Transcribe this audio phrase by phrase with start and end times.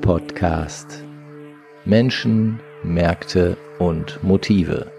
[0.00, 1.04] Ruhr-Podcast.
[1.84, 4.90] Menschen, Märkte und Motive.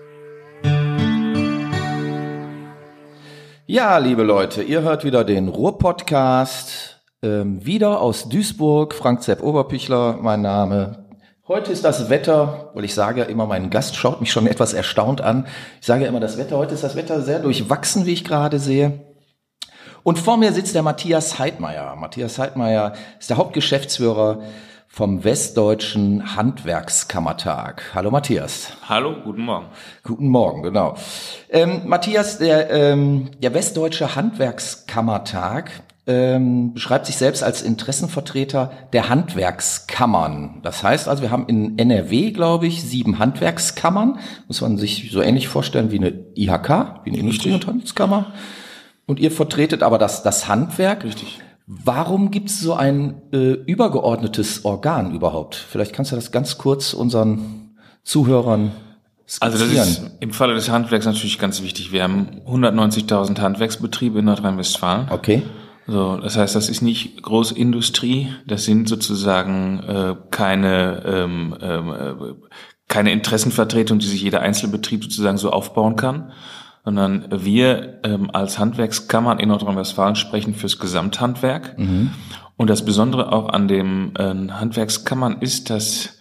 [3.65, 7.01] Ja, liebe Leute, ihr hört wieder den Ruhr-Podcast.
[7.23, 11.07] Ähm, wieder aus Duisburg, Frank Zepp Oberpichler, mein Name.
[11.47, 14.73] Heute ist das Wetter, weil ich sage ja immer, mein Gast schaut mich schon etwas
[14.73, 15.47] erstaunt an.
[15.79, 18.59] Ich sage ja immer, das Wetter, heute ist das Wetter sehr durchwachsen, wie ich gerade
[18.59, 18.99] sehe.
[20.03, 21.95] Und vor mir sitzt der Matthias Heidmeier.
[21.95, 24.43] Matthias Heidmeier ist der Hauptgeschäftsführer
[24.91, 27.91] vom Westdeutschen Handwerkskammertag.
[27.95, 28.73] Hallo Matthias.
[28.89, 29.67] Hallo, guten Morgen.
[30.03, 30.95] Guten Morgen, genau.
[31.49, 35.71] Ähm, Matthias, der, ähm, der Westdeutsche Handwerkskammertag
[36.07, 40.59] ähm, beschreibt sich selbst als Interessenvertreter der Handwerkskammern.
[40.61, 44.19] Das heißt also, wir haben in NRW, glaube ich, sieben Handwerkskammern.
[44.49, 48.33] Muss man sich so ähnlich vorstellen wie eine IHK, wie eine Industrie- und Handelskammer.
[49.05, 51.05] Und ihr vertretet aber das, das Handwerk.
[51.05, 51.39] Richtig.
[51.67, 55.55] Warum gibt es so ein äh, übergeordnetes Organ überhaupt?
[55.55, 58.71] Vielleicht kannst du das ganz kurz unseren Zuhörern
[59.27, 59.53] skizzieren.
[59.53, 61.91] Also das ist im Falle des Handwerks natürlich ganz wichtig.
[61.91, 65.07] Wir haben 190.000 Handwerksbetriebe in Nordrhein-Westfalen.
[65.09, 65.43] Okay.
[65.87, 68.29] So, das heißt, das ist nicht Großindustrie.
[68.45, 72.33] Das sind sozusagen äh, keine ähm, ähm, äh,
[72.87, 76.33] keine Interessenvertretung, die sich jeder Einzelbetrieb sozusagen so aufbauen kann,
[76.83, 81.75] sondern wir ähm, als Handwerkskammern in Nordrhein-Westfalen sprechen fürs Gesamthandwerk.
[82.57, 86.17] Und das Besondere auch an dem äh, Handwerkskammern ist, dass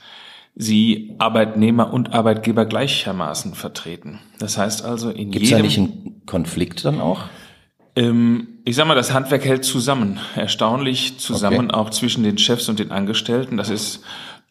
[0.57, 4.19] sie Arbeitnehmer und Arbeitgeber gleichermaßen vertreten.
[4.39, 7.23] Das heißt also in Gibt es da jedem nicht einen Konflikt dann auch?
[7.97, 10.19] ähm, ich sag mal, das Handwerk hält zusammen.
[10.37, 11.75] Erstaunlich zusammen Okay.
[11.75, 13.57] auch zwischen den Chefs und den Angestellten.
[13.57, 14.03] Das ist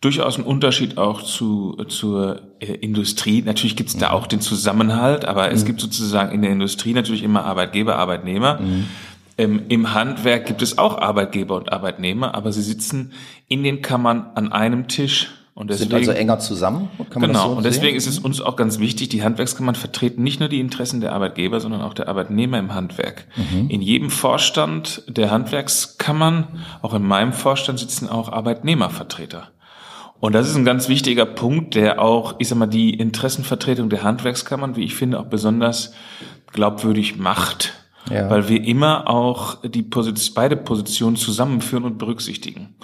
[0.02, 3.42] durchaus ein Unterschied auch zu, zur äh, Industrie.
[3.42, 7.44] Natürlich gibt's da auch den Zusammenhalt, aber es gibt sozusagen in der Industrie natürlich immer
[7.44, 8.59] Arbeitgeber, Arbeitnehmer.
[9.38, 13.14] Ähm, Im Handwerk gibt es auch Arbeitgeber und Arbeitnehmer, aber sie sitzen
[13.47, 15.31] in den Kammern an einem Tisch.
[15.53, 16.88] Und Sind deswegen, also enger zusammen?
[17.09, 17.97] Kann man das Genau, so und deswegen sehen?
[17.97, 21.59] ist es uns auch ganz wichtig, die Handwerkskammern vertreten nicht nur die Interessen der Arbeitgeber,
[21.59, 23.26] sondern auch der Arbeitnehmer im Handwerk.
[23.36, 23.70] Mhm.
[23.70, 26.48] In jedem Vorstand der Handwerkskammern,
[26.82, 29.49] auch in meinem Vorstand sitzen auch Arbeitnehmervertreter.
[30.19, 34.03] Und das ist ein ganz wichtiger Punkt, der auch, ich sag mal, die Interessenvertretung der
[34.03, 35.93] Handwerkskammern, wie ich finde, auch besonders
[36.52, 37.73] glaubwürdig macht.
[38.09, 38.29] Ja.
[38.29, 42.75] Weil wir immer auch die Position, beide Positionen zusammenführen und berücksichtigen.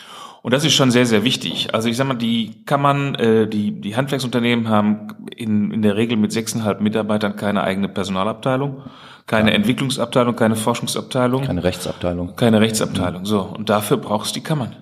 [0.44, 1.74] Und das ist schon sehr, sehr wichtig.
[1.74, 6.18] Also ich sag mal, die Kammern, äh, die, die Handwerksunternehmen haben in, in der Regel
[6.18, 8.84] mit sechseinhalb Mitarbeitern keine eigene Personalabteilung,
[9.26, 12.36] keine Entwicklungsabteilung, keine Forschungsabteilung, keine, Keine Rechtsabteilung.
[12.36, 13.26] Rechtsabteilung.
[13.26, 14.76] So, und dafür brauchst du die Kammern.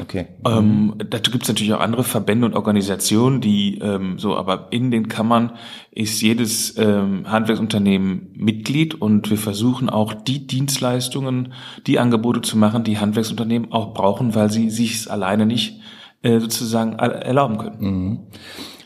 [0.00, 0.26] Okay.
[0.46, 4.90] Ähm, dazu gibt es natürlich auch andere Verbände und Organisationen, die ähm, so, aber in
[4.90, 5.52] den Kammern
[5.90, 11.52] ist jedes ähm, Handwerksunternehmen Mitglied und wir versuchen auch die Dienstleistungen,
[11.86, 15.80] die Angebote zu machen, die Handwerksunternehmen auch brauchen, weil sie sich es alleine nicht
[16.22, 18.20] äh, sozusagen er- erlauben können.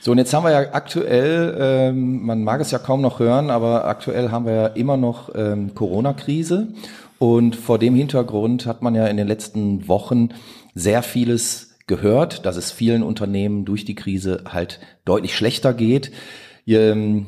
[0.01, 3.51] So, und jetzt haben wir ja aktuell, ähm, man mag es ja kaum noch hören,
[3.51, 6.69] aber aktuell haben wir ja immer noch ähm, Corona-Krise.
[7.19, 10.29] Und vor dem Hintergrund hat man ja in den letzten Wochen
[10.77, 16.13] sehr vieles gehört, dass es vielen Unternehmen durch die Krise halt deutlich schlechter geht.
[16.67, 17.27] Ähm,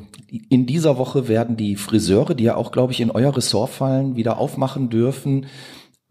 [0.49, 4.15] In dieser Woche werden die Friseure, die ja auch, glaube ich, in euer Ressort fallen,
[4.15, 5.47] wieder aufmachen dürfen.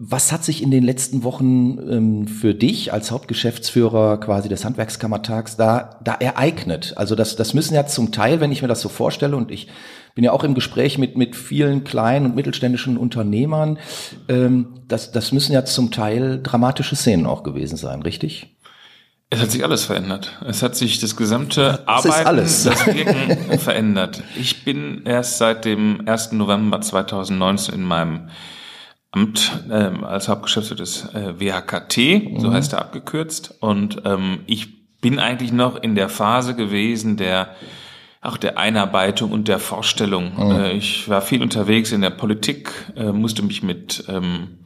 [0.01, 5.57] Was hat sich in den letzten Wochen ähm, für dich als Hauptgeschäftsführer quasi des Handwerkskammertags
[5.57, 6.95] da, da ereignet?
[6.97, 9.69] Also das, das müssen ja zum Teil, wenn ich mir das so vorstelle, und ich
[10.19, 13.79] bin ja auch im Gespräch mit, mit vielen kleinen und mittelständischen Unternehmern,
[14.29, 18.57] ähm, das, das müssen ja zum Teil dramatische Szenen auch gewesen sein, richtig?
[19.31, 20.37] Es hat sich alles verändert.
[20.45, 22.65] Es hat sich das gesamte Das Arbeiten, alles.
[22.65, 24.25] das Wirken verändert.
[24.35, 26.33] Ich bin erst seit dem 1.
[26.33, 28.31] November 2019 in meinem
[29.13, 33.55] Amt ähm, als Hauptgeschäftsführer des äh, WHKT, so heißt er abgekürzt.
[33.61, 37.55] Und ähm, ich bin eigentlich noch in der Phase gewesen der
[38.21, 40.33] auch der Einarbeitung und der Vorstellung.
[40.39, 44.59] Äh, ich war viel unterwegs in der Politik, äh, musste mich mit ähm,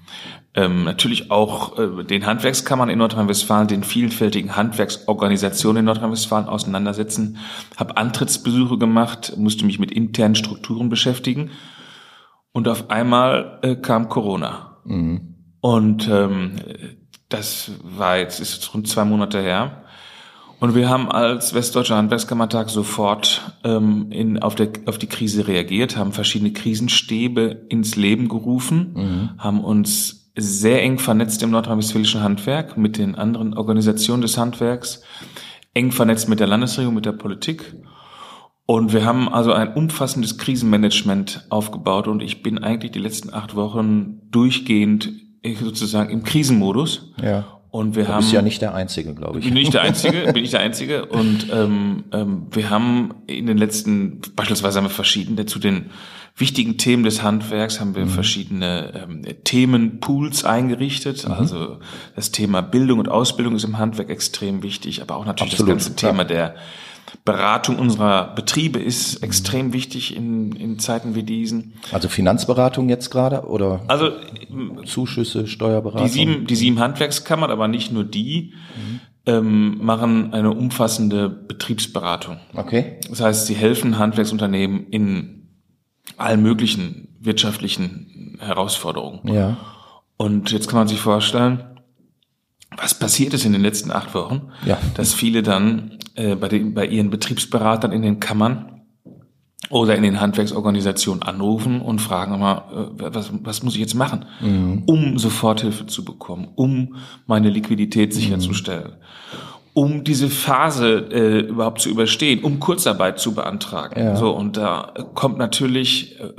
[0.54, 7.38] ähm, natürlich auch äh, den Handwerkskammern in Nordrhein-Westfalen, den vielfältigen Handwerksorganisationen in Nordrhein-Westfalen auseinandersetzen,
[7.76, 11.50] habe Antrittsbesuche gemacht, musste mich mit internen Strukturen beschäftigen
[12.52, 14.76] und auf einmal äh, kam Corona.
[15.62, 16.56] Und ähm,
[17.30, 19.81] das war jetzt ist jetzt rund zwei Monate her.
[20.62, 25.96] Und wir haben als Westdeutscher Handwerkskammertag sofort ähm, in, auf, der, auf die Krise reagiert,
[25.96, 32.96] haben verschiedene Krisenstäbe ins Leben gerufen, haben uns sehr eng vernetzt im nordrhein-westfälischen Handwerk mit
[32.96, 35.02] den anderen Organisationen des Handwerks,
[35.74, 37.74] eng vernetzt mit der Landesregierung, mit der Politik.
[38.64, 43.56] Und wir haben also ein umfassendes Krisenmanagement aufgebaut und ich bin eigentlich die letzten acht
[43.56, 45.10] Wochen durchgehend
[45.42, 47.61] äh, sozusagen im Krisenmodus Ja.
[47.72, 49.46] Und wir Du haben bist ja nicht der Einzige, glaube ich.
[49.46, 51.06] bin ich der Einzige, bin ich der Einzige.
[51.06, 55.86] Und ähm, ähm, wir haben in den letzten, beispielsweise haben wir verschiedene, zu den
[56.36, 57.94] wichtigen Themen des Handwerks haben Mhm.
[57.96, 61.26] wir verschiedene ähm, Themenpools eingerichtet.
[61.26, 61.32] Mhm.
[61.32, 61.78] Also
[62.14, 65.86] das Thema Bildung und Ausbildung ist im Handwerk extrem wichtig, aber auch natürlich Absolut, das
[65.86, 66.12] ganze klar.
[66.12, 66.54] Thema der
[67.24, 71.74] Beratung unserer Betriebe ist extrem wichtig in, in Zeiten wie diesen.
[71.92, 74.10] Also Finanzberatung jetzt gerade oder Also
[74.84, 76.06] Zuschüsse, Steuerberatung?
[76.06, 78.54] die sieben, die sieben Handwerkskammern, aber nicht nur die,
[79.26, 82.38] ähm, machen eine umfassende Betriebsberatung.
[82.54, 82.98] Okay.
[83.08, 85.48] Das heißt, sie helfen Handwerksunternehmen in
[86.16, 89.32] allen möglichen wirtschaftlichen Herausforderungen.
[89.32, 89.56] Ja.
[90.16, 91.64] Und jetzt kann man sich vorstellen,
[92.76, 94.78] was passiert ist in den letzten acht Wochen, Ja.
[94.94, 98.68] dass viele dann äh, bei, den, bei ihren Betriebsberatern in den Kammern
[99.70, 104.24] oder in den Handwerksorganisationen anrufen und fragen mal, äh, was, was muss ich jetzt machen,
[104.86, 106.96] um Soforthilfe zu bekommen, um
[107.26, 108.94] meine Liquidität sicherzustellen,
[109.72, 113.98] um diese Phase äh, überhaupt zu überstehen, um Kurzarbeit zu beantragen.
[113.98, 114.16] Ja.
[114.16, 116.30] So und da kommt natürlich äh,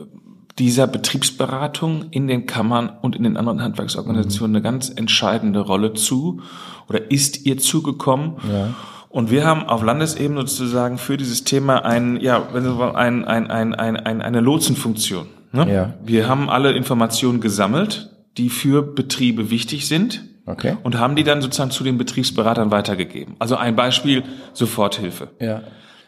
[0.59, 6.41] dieser Betriebsberatung in den Kammern und in den anderen Handwerksorganisationen eine ganz entscheidende Rolle zu
[6.87, 8.33] oder ist ihr zugekommen.
[8.51, 8.73] Ja.
[9.09, 13.25] Und wir haben auf Landesebene sozusagen für dieses Thema ein, ja, wenn Sie wollen, ein,
[13.25, 15.27] ein, ein, ein, ein, eine Lotsenfunktion.
[15.51, 15.71] Ne?
[15.71, 15.93] Ja.
[16.03, 20.75] Wir haben alle Informationen gesammelt, die für Betriebe wichtig sind Okay.
[20.83, 23.35] und haben die dann sozusagen zu den Betriebsberatern weitergegeben.
[23.39, 25.29] Also ein Beispiel, Soforthilfe.
[25.39, 25.61] Ja.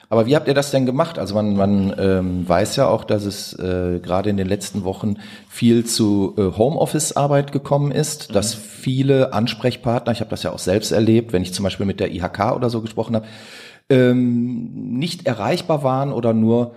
[0.09, 1.17] Aber wie habt ihr das denn gemacht?
[1.17, 5.15] Also man, man ähm, weiß ja auch, dass es äh, gerade in den letzten Wochen
[5.49, 10.91] viel zu äh, Homeoffice-Arbeit gekommen ist, dass viele Ansprechpartner, ich habe das ja auch selbst
[10.91, 13.25] erlebt, wenn ich zum Beispiel mit der IHK oder so gesprochen habe,
[13.89, 16.73] ähm, nicht erreichbar waren oder nur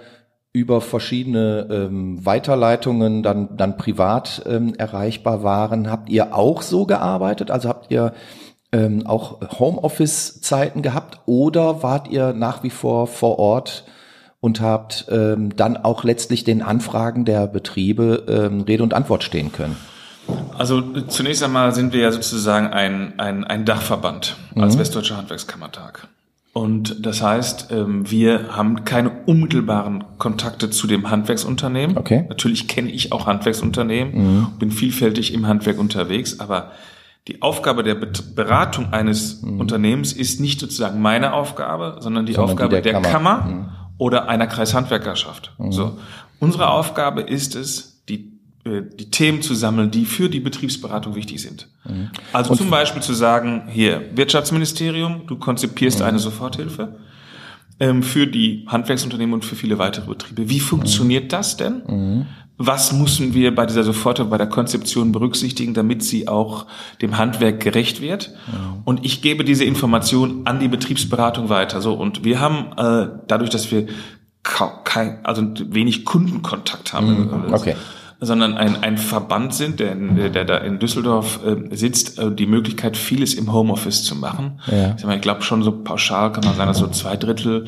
[0.52, 5.90] über verschiedene ähm, Weiterleitungen dann, dann privat ähm, erreichbar waren.
[5.90, 7.50] Habt ihr auch so gearbeitet?
[7.50, 8.12] Also habt ihr
[8.72, 13.84] ähm, auch Homeoffice-Zeiten gehabt oder wart ihr nach wie vor vor Ort
[14.40, 19.52] und habt ähm, dann auch letztlich den Anfragen der Betriebe ähm, Rede und Antwort stehen
[19.52, 19.76] können?
[20.58, 26.08] Also zunächst einmal sind wir ja sozusagen ein, ein, ein Dachverband als Westdeutscher Handwerkskammertag.
[26.52, 31.96] Und das heißt, ähm, wir haben keine unmittelbaren Kontakte zu dem Handwerksunternehmen.
[31.96, 32.24] Okay.
[32.28, 36.72] Natürlich kenne ich auch Handwerksunternehmen, bin vielfältig im Handwerk unterwegs, aber
[37.28, 42.62] die Aufgabe der Beratung eines Unternehmens ist nicht sozusagen meine Aufgabe, sondern die Sondern die
[42.62, 43.38] Aufgabe der der, Kammer.
[43.38, 45.52] Kammer, oder einer Kreishandwerkerschaft.
[45.70, 45.98] So.
[46.40, 48.32] Unsere Aufgabe ist es, die,
[48.64, 51.68] äh, die Themen zu sammeln, die für die Betriebsberatung wichtig sind.
[52.32, 56.96] Also zum Beispiel zu sagen, hier, Wirtschaftsministerium, du konzipierst eine Soforthilfe
[57.80, 60.48] ähm, für die Handwerksunternehmen und für viele weitere Betriebe.
[60.48, 62.26] Wie funktioniert das denn?
[62.60, 66.66] Was müssen wir bei dieser Soforthilfe, bei der Konzeption berücksichtigen, damit sie auch
[67.00, 68.34] dem Handwerk gerecht wird?
[68.84, 71.80] Und ich gebe diese Information an die Betriebsberatung weiter.
[71.80, 73.86] So und wir haben äh, dadurch, dass wir
[74.42, 77.76] kein, also wenig Kundenkontakt haben, äh, okay.
[78.20, 82.46] sondern ein, ein Verband sind, der, in- der, da in Düsseldorf äh, sitzt, äh, die
[82.46, 84.60] Möglichkeit, vieles im Homeoffice zu machen.
[84.66, 84.96] Ja.
[84.98, 87.66] Ich, ich glaube schon so pauschal kann man sagen, dass so zwei Drittel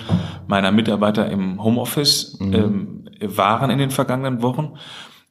[0.48, 4.74] meiner Mitarbeiter im Homeoffice ähm, waren in den vergangenen Wochen.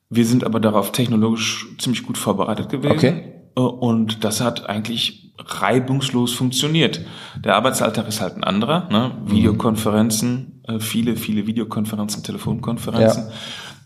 [0.10, 2.94] Wir sind aber darauf technologisch ziemlich gut vorbereitet gewesen.
[2.94, 3.34] Okay.
[3.56, 7.02] Äh, Und das hat eigentlich reibungslos funktioniert.
[7.44, 8.90] Der Arbeitsalltag ist halt ein anderer.
[8.90, 9.12] Ne?
[9.26, 13.24] Videokonferenzen, äh, viele, viele Videokonferenzen, Telefonkonferenzen.
[13.28, 13.34] Ja.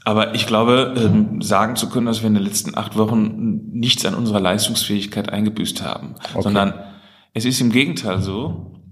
[0.05, 4.05] Aber ich glaube, ähm, sagen zu können, dass wir in den letzten acht Wochen nichts
[4.05, 6.73] an unserer Leistungsfähigkeit eingebüßt haben, sondern
[7.33, 8.82] es ist im Gegenteil so,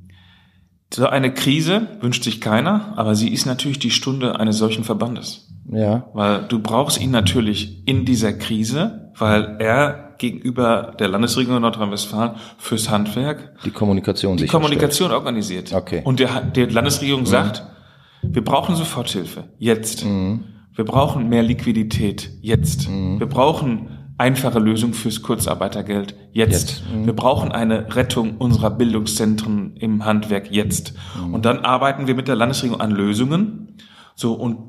[0.93, 5.47] so eine Krise wünscht sich keiner, aber sie ist natürlich die Stunde eines solchen Verbandes.
[5.71, 6.09] Ja.
[6.13, 12.89] Weil du brauchst ihn natürlich in dieser Krise, weil er gegenüber der Landesregierung Nordrhein-Westfalen fürs
[12.89, 14.45] Handwerk Die Kommunikation die.
[14.47, 15.73] Kommunikation organisiert.
[15.73, 16.01] Okay.
[16.03, 17.63] Und der, der Landesregierung sagt,
[18.21, 19.45] wir brauchen Soforthilfe.
[19.57, 20.05] Jetzt.
[20.05, 22.29] Wir brauchen mehr Liquidität.
[22.41, 22.87] Jetzt.
[22.89, 23.89] Wir brauchen
[24.21, 26.13] einfache Lösungen fürs Kurzarbeitergeld.
[26.31, 26.83] Jetzt.
[26.93, 30.51] Wir brauchen eine Rettung unserer Bildungszentren im Handwerk.
[30.51, 30.93] Jetzt.
[31.31, 33.77] Und dann arbeiten wir mit der Landesregierung an Lösungen.
[34.13, 34.59] So, und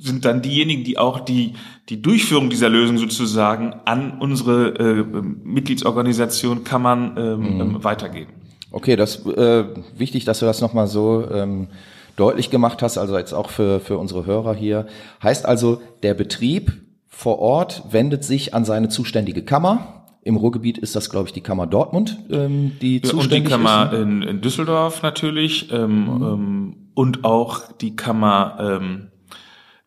[0.00, 1.52] sind dann diejenigen, die auch die,
[1.90, 5.04] die Durchführung dieser Lösung sozusagen an unsere äh,
[5.44, 8.32] Mitgliedsorganisation, Kammern ähm, ähm, weitergeben.
[8.70, 9.64] Okay, das äh,
[9.98, 11.68] wichtig, dass du das nochmal so ähm,
[12.16, 14.86] deutlich gemacht hast, also jetzt auch für, für unsere Hörer hier.
[15.22, 16.72] Heißt also, der Betrieb
[17.14, 20.06] vor Ort wendet sich an seine zuständige Kammer.
[20.22, 23.50] Im Ruhrgebiet ist das, glaube ich, die Kammer Dortmund, ähm, die Ja, und die zuständig
[23.50, 24.00] Kammer ist.
[24.00, 29.08] in, in Düsseldorf natürlich ähm, ähm, und auch die Kammer ähm,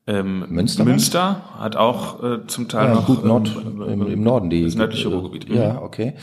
[0.07, 0.85] ähm, Münster?
[0.85, 4.63] Münster hat auch äh, zum Teil Ja, noch gut, Nord, ähm, im, im Norden die
[4.63, 5.49] das nördliche äh, Ruhrgebiet.
[5.49, 6.13] Ja, okay.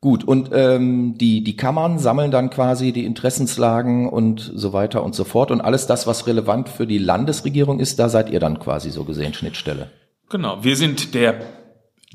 [0.00, 5.14] Gut, und ähm, die, die Kammern sammeln dann quasi die Interessenslagen und so weiter und
[5.14, 5.50] so fort.
[5.50, 9.04] Und alles das, was relevant für die Landesregierung ist, da seid ihr dann quasi so
[9.04, 9.90] gesehen Schnittstelle.
[10.30, 11.40] Genau, wir sind der,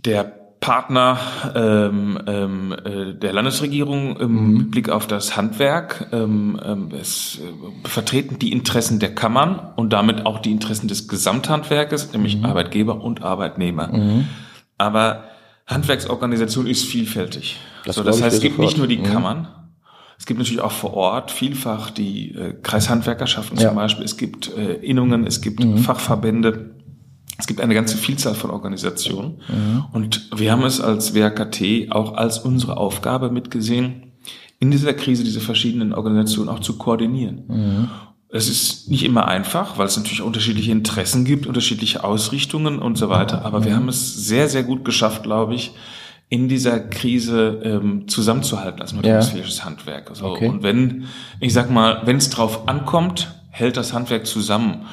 [0.06, 1.18] der Partner
[1.56, 4.72] ähm, ähm, äh, der Landesregierung im mhm.
[4.72, 6.10] Blick auf das Handwerk.
[6.12, 11.08] Ähm, ähm, es äh, vertreten die Interessen der Kammern und damit auch die Interessen des
[11.08, 12.46] Gesamthandwerkes, nämlich mhm.
[12.46, 13.88] Arbeitgeber und Arbeitnehmer.
[13.88, 14.28] Mhm.
[14.78, 15.26] Aber
[15.66, 17.58] Handwerksorganisation ist vielfältig.
[17.86, 18.68] Das, so, das heißt, es gibt sofort.
[18.68, 19.04] nicht nur die mhm.
[19.04, 19.48] Kammern,
[20.18, 23.70] es gibt natürlich auch vor Ort vielfach die äh, Kreishandwerkerschaften ja.
[23.70, 25.78] zum Beispiel, es gibt äh, Innungen, es gibt mhm.
[25.78, 26.76] Fachverbände,
[27.40, 29.42] es gibt eine ganze Vielzahl von Organisationen.
[29.48, 29.86] Mhm.
[29.94, 34.12] Und wir haben es als WRKT auch als unsere Aufgabe mitgesehen,
[34.60, 37.44] in dieser Krise diese verschiedenen Organisationen auch zu koordinieren.
[37.48, 37.90] Mhm.
[38.28, 43.10] Es ist nicht immer einfach, weil es natürlich unterschiedliche Interessen gibt, unterschiedliche Ausrichtungen und so
[43.10, 43.46] weiter.
[43.46, 45.72] Aber wir haben es sehr, sehr gut geschafft, glaube ich,
[46.28, 49.66] in dieser Krise ähm, zusammenzuhalten als notwendiges ja.
[49.66, 50.12] Handwerk.
[50.14, 50.26] So.
[50.26, 50.48] Okay.
[50.48, 51.06] Und wenn,
[51.40, 54.86] ich sag mal, wenn es drauf ankommt, hält das Handwerk zusammen.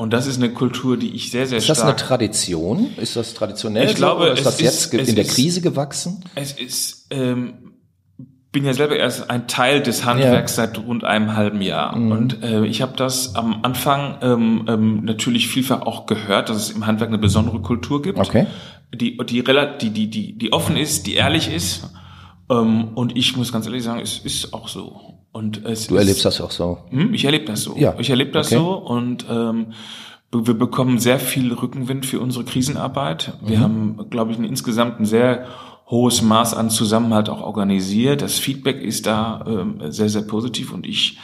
[0.00, 1.76] Und das ist eine Kultur, die ich sehr, sehr ist stark...
[1.76, 2.86] Ist das eine Tradition?
[2.96, 3.86] Ist das traditionell?
[3.86, 6.24] Ich glaube, oder ist das jetzt ist, in der Krise gewachsen?
[6.34, 7.06] Es ist...
[7.10, 7.74] Ähm,
[8.50, 10.64] bin ja selber erst ein Teil des Handwerks ja.
[10.64, 11.94] seit rund einem halben Jahr.
[11.94, 12.12] Mhm.
[12.12, 16.70] Und äh, ich habe das am Anfang ähm, ähm, natürlich vielfach auch gehört, dass es
[16.70, 18.46] im Handwerk eine besondere Kultur gibt, okay.
[18.94, 21.90] die, die, die, die, die, die offen ist, die ehrlich ist.
[22.50, 25.19] Ähm, und ich muss ganz ehrlich sagen, es ist auch so.
[25.32, 26.78] Und es du erlebst das auch so?
[26.90, 27.76] Hm, ich erlebe das so.
[27.76, 27.94] Ja.
[27.98, 28.56] Ich erlebe das okay.
[28.56, 29.66] so und ähm,
[30.32, 33.32] wir bekommen sehr viel Rückenwind für unsere Krisenarbeit.
[33.44, 33.62] Wir mhm.
[33.62, 35.46] haben, glaube ich, insgesamt ein sehr
[35.88, 38.22] hohes Maß an Zusammenhalt auch organisiert.
[38.22, 41.18] Das Feedback ist da ähm, sehr, sehr positiv und ich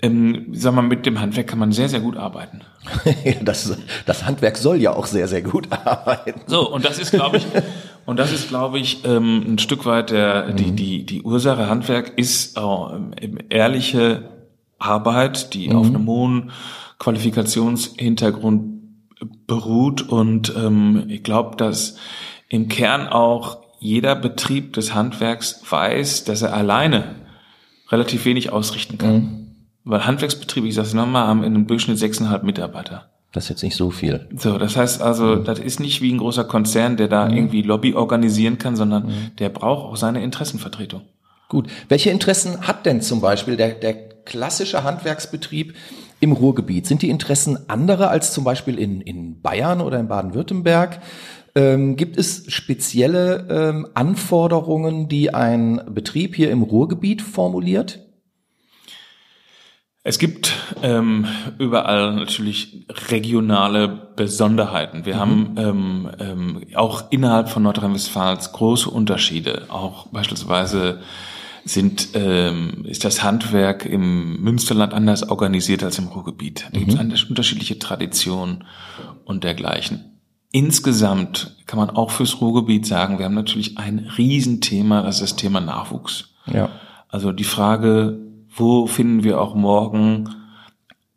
[0.00, 2.60] ähm, sag mal, mit dem Handwerk kann man sehr, sehr gut arbeiten.
[3.42, 3.76] das,
[4.06, 6.40] das Handwerk soll ja auch sehr, sehr gut arbeiten.
[6.46, 7.46] So, und das ist, glaube ich,
[8.08, 10.56] und das ist, glaube ich, ähm, ein Stück weit der, mhm.
[10.56, 11.68] die, die, die Ursache.
[11.68, 14.30] Handwerk ist äh, ehrliche
[14.78, 15.76] Arbeit, die mhm.
[15.76, 16.50] auf einem hohen
[16.98, 18.80] Qualifikationshintergrund
[19.46, 20.08] beruht.
[20.08, 21.98] Und ähm, ich glaube, dass
[22.48, 27.14] im Kern auch jeder Betrieb des Handwerks weiß, dass er alleine
[27.90, 29.14] relativ wenig ausrichten kann.
[29.16, 29.56] Mhm.
[29.84, 33.10] Weil Handwerksbetriebe, ich sage es nochmal, haben in einem Durchschnitt sechseinhalb Mitarbeiter.
[33.32, 34.26] Das ist jetzt nicht so viel.
[34.36, 35.44] So, das heißt also, mhm.
[35.44, 37.36] das ist nicht wie ein großer Konzern, der da mhm.
[37.36, 39.36] irgendwie Lobby organisieren kann, sondern mhm.
[39.38, 41.02] der braucht auch seine Interessenvertretung.
[41.48, 41.68] Gut.
[41.88, 43.94] Welche Interessen hat denn zum Beispiel der, der
[44.24, 45.74] klassische Handwerksbetrieb
[46.20, 46.86] im Ruhrgebiet?
[46.86, 51.00] Sind die Interessen andere als zum Beispiel in, in Bayern oder in Baden-Württemberg?
[51.54, 58.07] Ähm, gibt es spezielle ähm, Anforderungen, die ein Betrieb hier im Ruhrgebiet formuliert?
[60.08, 61.26] Es gibt ähm,
[61.58, 65.04] überall natürlich regionale Besonderheiten.
[65.04, 65.18] Wir mhm.
[65.18, 69.66] haben ähm, ähm, auch innerhalb von Nordrhein-Westfalen große Unterschiede.
[69.68, 71.02] Auch beispielsweise
[71.66, 76.70] sind, ähm, ist das Handwerk im Münsterland anders organisiert als im Ruhrgebiet.
[76.72, 76.86] Da mhm.
[76.86, 78.64] gibt es unterschiedliche Traditionen
[79.26, 80.18] und dergleichen.
[80.52, 85.36] Insgesamt kann man auch fürs Ruhrgebiet sagen, wir haben natürlich ein Riesenthema, das ist das
[85.36, 86.30] Thema Nachwuchs.
[86.46, 86.70] Ja.
[87.10, 88.27] Also die Frage,
[88.58, 90.28] wo finden wir auch morgen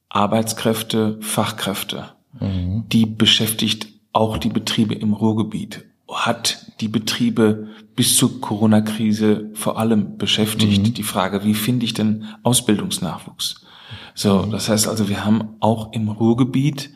[0.09, 2.09] Arbeitskräfte, Fachkräfte?
[2.39, 2.85] Mhm.
[2.89, 5.85] Die beschäftigt auch die Betriebe im Ruhrgebiet.
[6.09, 10.87] Hat die Betriebe bis zur Corona-Krise vor allem beschäftigt.
[10.87, 10.93] Mhm.
[10.93, 13.65] Die Frage, wie finde ich denn Ausbildungsnachwuchs?
[14.13, 16.91] So, das heißt also, wir haben auch im Ruhrgebiet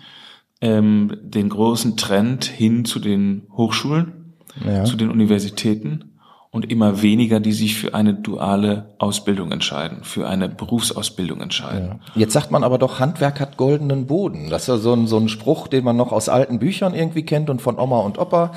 [0.62, 4.34] ähm, den großen Trend hin zu den Hochschulen,
[4.66, 4.84] ja.
[4.84, 6.15] zu den Universitäten
[6.56, 12.00] und immer weniger, die sich für eine duale Ausbildung entscheiden, für eine Berufsausbildung entscheiden.
[12.16, 12.22] Ja.
[12.22, 14.50] Jetzt sagt man aber doch, Handwerk hat goldenen Boden.
[14.50, 17.24] Das ist ja so ein, so ein Spruch, den man noch aus alten Büchern irgendwie
[17.24, 18.54] kennt und von Oma und Opa.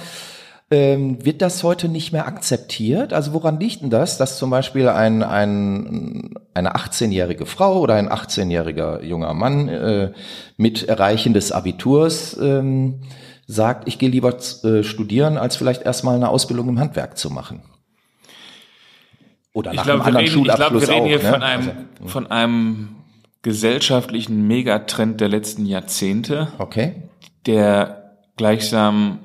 [0.71, 3.13] Ähm, wird das heute nicht mehr akzeptiert?
[3.13, 8.09] Also woran liegt denn das, dass zum Beispiel ein, ein, eine 18-jährige Frau oder ein
[8.09, 10.13] 18-jähriger junger Mann äh,
[10.57, 13.01] mit Erreichen des Abiturs ähm,
[13.49, 17.61] sagt, ich gehe lieber äh, studieren, als vielleicht erstmal eine Ausbildung im Handwerk zu machen?
[19.59, 21.31] Oder nach ich glaube, einem anderen reden, Ich glaube, wir reden hier ne?
[21.31, 22.09] von, einem, also, hm.
[22.09, 22.89] von einem
[23.43, 27.03] gesellschaftlichen Megatrend der letzten Jahrzehnte, okay.
[27.45, 29.19] der gleichsam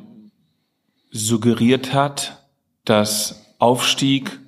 [1.12, 2.48] suggeriert hat,
[2.84, 4.40] dass Aufstieg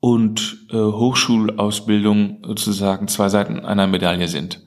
[0.00, 4.66] und äh, Hochschulausbildung sozusagen zwei Seiten einer Medaille sind.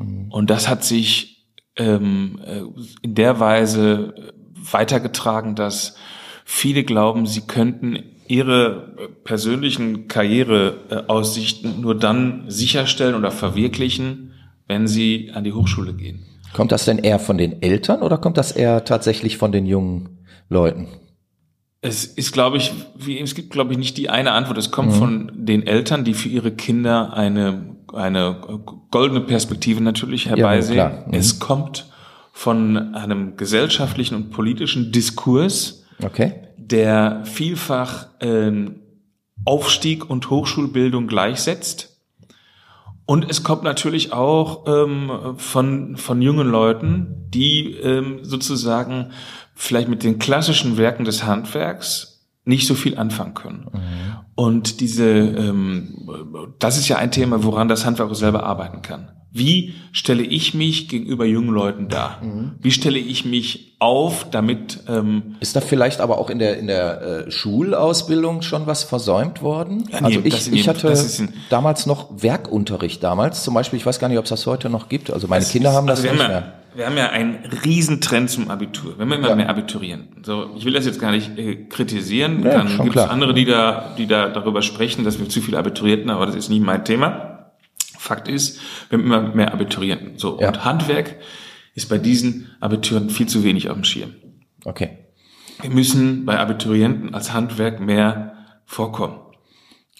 [0.00, 0.32] Mhm.
[0.32, 2.62] Und das hat sich ähm, äh,
[3.02, 4.14] in der Weise
[4.72, 5.96] weitergetragen, dass
[6.44, 14.32] viele glauben, sie könnten ihre persönlichen Karriereaussichten nur dann sicherstellen oder verwirklichen,
[14.66, 16.26] wenn sie an die Hochschule gehen.
[16.52, 20.18] Kommt das denn eher von den Eltern oder kommt das eher tatsächlich von den jungen
[20.48, 20.88] Leuten?
[21.82, 24.58] Es ist, glaube ich, wie, es gibt, glaube ich, nicht die eine Antwort.
[24.58, 24.98] Es kommt mhm.
[24.98, 30.78] von den Eltern, die für ihre Kinder eine, eine goldene Perspektive natürlich herbeisehen.
[30.78, 31.14] Ja, mhm.
[31.14, 31.86] Es kommt
[32.32, 36.45] von einem gesellschaftlichen und politischen Diskurs, okay.
[36.70, 38.80] Der vielfach ähm,
[39.44, 42.00] Aufstieg und Hochschulbildung gleichsetzt.
[43.04, 49.12] Und es kommt natürlich auch ähm, von, von jungen Leuten, die ähm, sozusagen
[49.54, 53.66] vielleicht mit den klassischen Werken des Handwerks nicht so viel anfangen können.
[53.72, 54.16] Mhm.
[54.34, 56.08] Und diese, ähm,
[56.58, 59.12] das ist ja ein Thema, woran das Handwerk selber arbeiten kann.
[59.36, 62.20] Wie stelle ich mich gegenüber jungen Leuten dar?
[62.22, 62.52] Mhm.
[62.60, 66.66] Wie stelle ich mich auf, damit ähm, ist da vielleicht aber auch in der in
[66.66, 69.84] der äh, Schulausbildung schon was versäumt worden?
[69.92, 73.78] Ja, also ich, ich hatte ein, damals noch Werkunterricht damals, zum Beispiel.
[73.78, 75.10] Ich weiß gar nicht, ob es das heute noch gibt.
[75.10, 76.52] Also meine Kinder haben das also nicht haben mehr.
[76.74, 78.96] Ja, wir haben ja einen Riesentrend zum Abitur.
[78.96, 79.36] Wir haben immer ja.
[79.36, 80.24] mehr Abiturienten.
[80.24, 82.42] So, ich will das jetzt gar nicht äh, kritisieren.
[82.42, 85.58] Ja, Dann gibt es andere, die da die da darüber sprechen, dass wir zu viele
[85.58, 87.35] Abiturienten, haben, aber das ist nicht mein Thema.
[88.06, 90.18] Fakt ist, wir haben immer mehr Abiturienten.
[90.18, 90.48] So, ja.
[90.48, 91.16] und Handwerk
[91.74, 94.14] ist bei diesen Abiturienten viel zu wenig auf dem Schirm.
[94.64, 94.98] Okay.
[95.60, 98.34] Wir müssen bei Abiturienten als Handwerk mehr
[98.64, 99.18] vorkommen.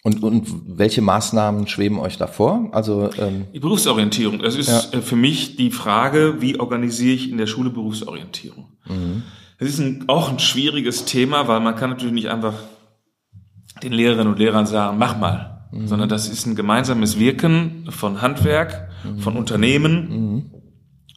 [0.03, 0.47] Und, und
[0.79, 2.69] welche Maßnahmen schweben euch davor?
[2.71, 4.39] Also ähm die Berufsorientierung.
[4.39, 4.99] Das ist ja.
[4.99, 8.69] Äh, für mich die Frage, wie organisiere ich in der Schule Berufsorientierung?
[8.89, 9.25] Mhm.
[9.59, 12.55] Das ist ein, auch ein schwieriges Thema, weil man kann natürlich nicht einfach
[13.83, 15.87] den Lehrerinnen und Lehrern sagen, mach mal mhm.
[15.87, 19.19] sondern das ist ein gemeinsames Wirken von Handwerk, mhm.
[19.19, 20.51] von Unternehmen, mhm.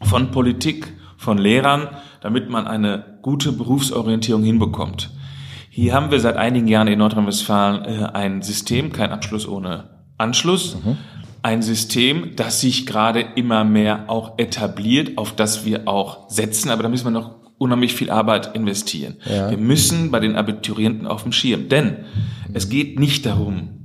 [0.04, 1.90] von Politik, von Lehrern,
[2.22, 5.12] damit man eine gute Berufsorientierung hinbekommt.
[5.70, 10.78] Hier haben wir seit einigen Jahren in Nordrhein-Westfalen äh, ein System, kein Abschluss ohne Anschluss.
[11.42, 16.84] Ein System, das sich gerade immer mehr auch etabliert, auf das wir auch setzen, aber
[16.84, 19.18] da müssen wir noch unheimlich viel Arbeit investieren.
[19.26, 19.50] Ja.
[19.50, 21.98] Wir müssen bei den Abiturienten auf dem Schirm, denn
[22.54, 23.79] es geht nicht darum,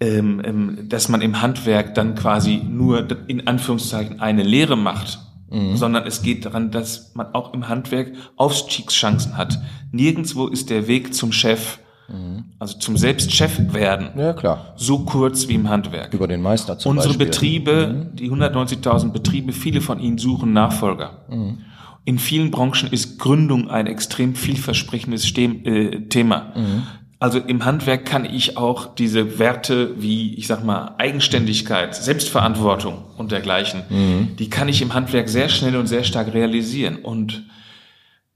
[0.00, 5.76] ähm, ähm, dass man im Handwerk dann quasi nur in Anführungszeichen eine Lehre macht, mhm.
[5.76, 9.58] sondern es geht daran, dass man auch im Handwerk Aufstiegschancen hat.
[9.92, 12.44] Nirgendwo ist der Weg zum Chef, mhm.
[12.58, 14.74] also zum Selbstchef werden, ja, klar.
[14.76, 16.12] so kurz wie im Handwerk.
[16.12, 17.26] Über den Meister zum Unsere Beispiel.
[17.26, 18.16] Betriebe, mhm.
[18.16, 21.24] die 190.000 Betriebe, viele von ihnen suchen Nachfolger.
[21.30, 21.58] Mhm.
[22.04, 26.52] In vielen Branchen ist Gründung ein extrem vielversprechendes äh, Thema.
[26.54, 26.82] Mhm.
[27.20, 33.32] Also im Handwerk kann ich auch diese Werte wie, ich sag mal, Eigenständigkeit, Selbstverantwortung und
[33.32, 34.36] dergleichen, mhm.
[34.38, 36.96] die kann ich im Handwerk sehr schnell und sehr stark realisieren.
[36.96, 37.44] Und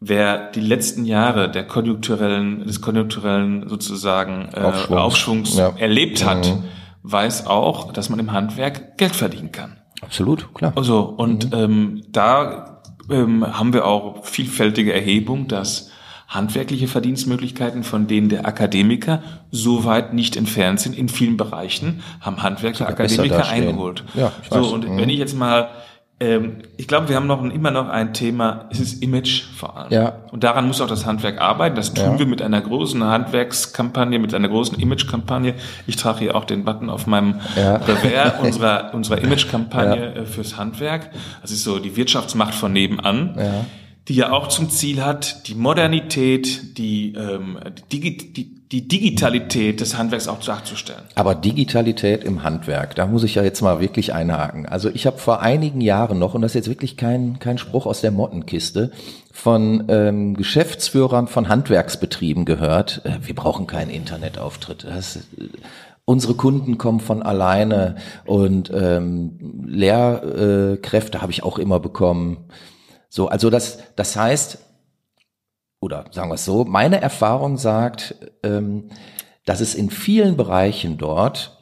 [0.00, 5.74] wer die letzten Jahre der konjunkturellen, des konjunkturellen sozusagen äh, Aufschwungs, Aufschwungs ja.
[5.76, 6.64] erlebt hat, mhm.
[7.02, 9.76] weiß auch, dass man im Handwerk Geld verdienen kann.
[10.00, 10.72] Absolut, klar.
[10.76, 11.58] Also, und mhm.
[11.58, 15.87] ähm, da ähm, haben wir auch vielfältige Erhebung, dass
[16.28, 20.96] handwerkliche Verdienstmöglichkeiten, von denen der Akademiker so weit nicht entfernt sind.
[20.96, 24.04] In vielen Bereichen haben Handwerker Akademiker eingeholt.
[24.14, 24.66] Ja, ich weiß.
[24.66, 24.98] So, und mhm.
[24.98, 25.70] wenn ich jetzt mal
[26.20, 29.92] ähm, ich glaube, wir haben noch immer noch ein Thema, es ist Image vor allem.
[29.92, 30.14] Ja.
[30.32, 31.76] Und daran muss auch das Handwerk arbeiten.
[31.76, 32.18] Das tun ja.
[32.18, 35.54] wir mit einer großen Handwerkskampagne, mit einer großen Imagekampagne.
[35.86, 37.76] Ich trage hier auch den Button auf meinem ja.
[37.76, 40.22] Revers unserer, unserer Imagekampagne ja.
[40.22, 41.10] Äh, fürs Handwerk.
[41.40, 43.34] Das ist so die Wirtschaftsmacht von nebenan.
[43.38, 43.64] Ja
[44.08, 47.58] die ja auch zum Ziel hat, die Modernität, die, ähm,
[47.92, 51.02] die, die, die Digitalität des Handwerks auch darzustellen.
[51.14, 54.66] Aber Digitalität im Handwerk, da muss ich ja jetzt mal wirklich einhaken.
[54.66, 57.84] Also ich habe vor einigen Jahren noch, und das ist jetzt wirklich kein, kein Spruch
[57.86, 58.92] aus der Mottenkiste,
[59.30, 64.84] von ähm, Geschäftsführern von Handwerksbetrieben gehört, äh, wir brauchen keinen Internetauftritt.
[64.84, 65.20] Das, äh,
[66.04, 72.48] unsere Kunden kommen von alleine und ähm, Lehrkräfte habe ich auch immer bekommen
[73.08, 74.58] so, also das, das heißt,
[75.80, 78.90] oder sagen wir es so, meine Erfahrung sagt, ähm,
[79.44, 81.58] dass es in vielen Bereichen dort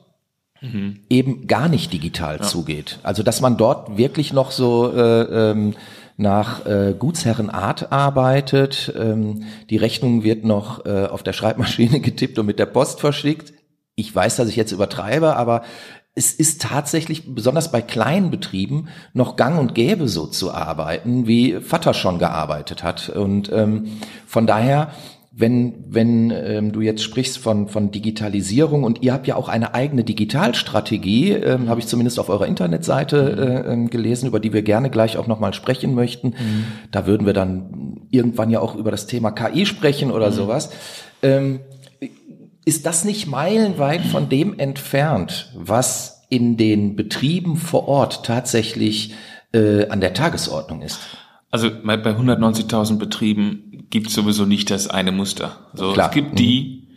[0.60, 1.00] mhm.
[1.08, 2.42] eben gar nicht digital ja.
[2.42, 2.98] zugeht.
[3.02, 5.74] Also dass man dort wirklich noch so äh, ähm,
[6.16, 8.92] nach äh, Gutsherrenart arbeitet.
[8.98, 13.52] Ähm, die Rechnung wird noch äh, auf der Schreibmaschine getippt und mit der Post verschickt.
[13.94, 15.62] Ich weiß, dass ich jetzt übertreibe, aber
[16.18, 21.60] es ist tatsächlich, besonders bei kleinen Betrieben, noch gang und gäbe so zu arbeiten, wie
[21.60, 23.10] Vater schon gearbeitet hat.
[23.10, 24.92] Und ähm, von daher,
[25.30, 29.74] wenn, wenn ähm, du jetzt sprichst von, von Digitalisierung und ihr habt ja auch eine
[29.74, 34.62] eigene Digitalstrategie, ähm, habe ich zumindest auf eurer Internetseite äh, ähm, gelesen, über die wir
[34.62, 36.28] gerne gleich auch nochmal sprechen möchten.
[36.28, 36.64] Mhm.
[36.92, 40.34] Da würden wir dann irgendwann ja auch über das Thema KI sprechen oder mhm.
[40.34, 40.70] sowas.
[41.22, 41.60] Ähm,
[42.66, 49.14] ist das nicht meilenweit von dem entfernt, was in den Betrieben vor Ort tatsächlich
[49.52, 50.98] äh, an der Tagesordnung ist?
[51.52, 55.68] Also bei 190.000 Betrieben gibt es sowieso nicht das eine Muster.
[55.74, 56.88] So, es gibt die,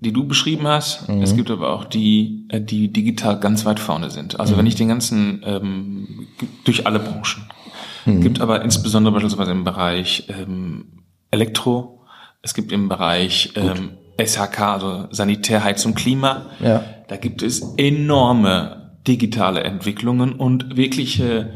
[0.00, 1.08] die du beschrieben hast.
[1.08, 1.22] Mhm.
[1.22, 4.38] Es gibt aber auch die, äh, die digital ganz weit vorne sind.
[4.38, 4.58] Also mhm.
[4.58, 6.28] wenn ich den ganzen ähm,
[6.64, 7.48] durch alle Branchen
[8.04, 8.20] mhm.
[8.20, 12.02] gibt aber insbesondere beispielsweise im Bereich ähm, Elektro.
[12.42, 16.46] Es gibt im Bereich ähm, SHK, also Sanitär, Heizung, Klima.
[16.60, 16.84] Ja.
[17.08, 21.50] Da gibt es enorme digitale Entwicklungen und wirkliche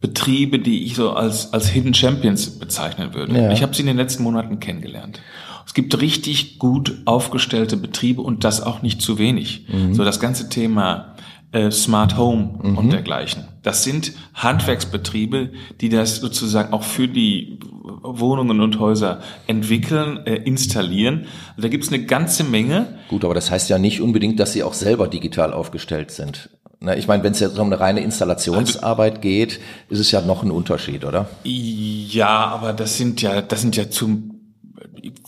[0.00, 3.34] Betriebe, die ich so als, als Hidden Champions bezeichnen würde.
[3.40, 3.52] Ja.
[3.52, 5.20] Ich habe sie in den letzten Monaten kennengelernt.
[5.66, 9.66] Es gibt richtig gut aufgestellte Betriebe und das auch nicht zu wenig.
[9.68, 9.94] Mhm.
[9.94, 11.13] So das ganze Thema
[11.54, 12.78] äh, Smart Home mhm.
[12.78, 13.44] und dergleichen.
[13.62, 17.58] Das sind Handwerksbetriebe, die das sozusagen auch für die
[18.02, 21.26] Wohnungen und Häuser entwickeln, äh, installieren.
[21.56, 22.98] Da gibt es eine ganze Menge.
[23.08, 26.50] Gut, aber das heißt ja nicht unbedingt, dass sie auch selber digital aufgestellt sind.
[26.80, 30.42] Ne, ich meine, wenn es jetzt um eine reine Installationsarbeit geht, ist es ja noch
[30.42, 31.28] ein Unterschied, oder?
[31.44, 34.33] Ja, aber das sind ja, das sind ja zum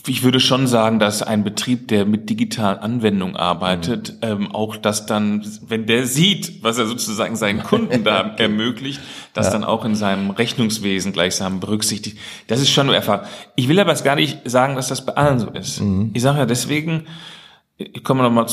[0.06, 4.28] ich würde schon sagen, dass ein Betrieb, der mit digitalen Anwendungen arbeitet, mhm.
[4.28, 9.00] ähm, auch das dann, wenn der sieht, was er sozusagen seinen Kunden da ermöglicht,
[9.34, 9.52] das ja.
[9.52, 12.18] dann auch in seinem Rechnungswesen gleichsam berücksichtigt.
[12.46, 13.26] Das ist schon einfach.
[13.54, 15.80] Ich will aber jetzt gar nicht sagen, dass das bei allen so ist.
[15.80, 16.10] Mhm.
[16.14, 17.04] Ich sage ja deswegen,
[17.78, 18.46] ich komme nochmal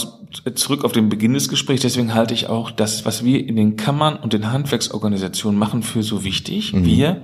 [0.55, 1.81] zurück auf den Beginn des Gesprächs.
[1.81, 6.03] Deswegen halte ich auch das, was wir in den Kammern und den Handwerksorganisationen machen, für
[6.03, 6.73] so wichtig.
[6.73, 6.85] Mhm.
[6.85, 7.23] Wir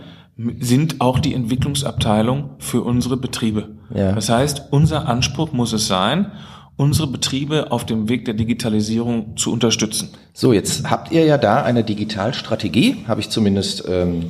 [0.60, 3.70] sind auch die Entwicklungsabteilung für unsere Betriebe.
[3.94, 4.14] Ja.
[4.14, 6.32] Das heißt, unser Anspruch muss es sein,
[6.78, 10.12] unsere Betriebe auf dem Weg der Digitalisierung zu unterstützen.
[10.34, 14.28] So, jetzt habt ihr ja da eine Digitalstrategie, habe ich zumindest ähm,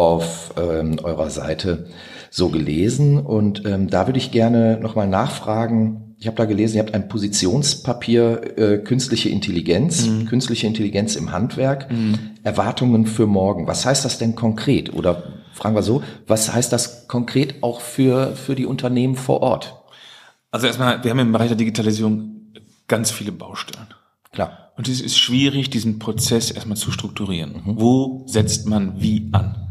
[0.00, 1.86] auf ähm, eurer Seite
[2.30, 3.18] so gelesen.
[3.18, 7.08] Und ähm, da würde ich gerne nochmal nachfragen, ich habe da gelesen, ihr habt ein
[7.08, 10.26] Positionspapier äh, künstliche Intelligenz, mhm.
[10.26, 12.18] künstliche Intelligenz im Handwerk, mhm.
[12.42, 13.66] Erwartungen für morgen.
[13.66, 14.92] Was heißt das denn konkret?
[14.94, 19.82] Oder fragen wir so, was heißt das konkret auch für, für die Unternehmen vor Ort?
[20.50, 22.52] Also erstmal, wir haben im Bereich der Digitalisierung
[22.86, 23.88] ganz viele Baustellen.
[24.32, 24.72] Klar.
[24.76, 27.62] Und es ist schwierig, diesen Prozess erstmal zu strukturieren.
[27.64, 27.80] Mhm.
[27.80, 29.69] Wo setzt man wie an?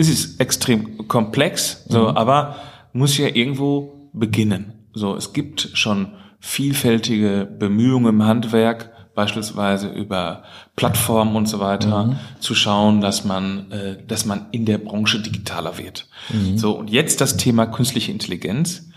[0.00, 2.16] Es ist extrem komplex, so, mhm.
[2.16, 2.56] aber
[2.94, 4.72] muss ja irgendwo beginnen.
[4.94, 12.16] So, es gibt schon vielfältige Bemühungen im Handwerk, beispielsweise über Plattformen und so weiter, mhm.
[12.40, 16.08] zu schauen, dass man, äh, dass man in der Branche digitaler wird.
[16.30, 16.56] Mhm.
[16.56, 18.88] So, und jetzt das Thema künstliche Intelligenz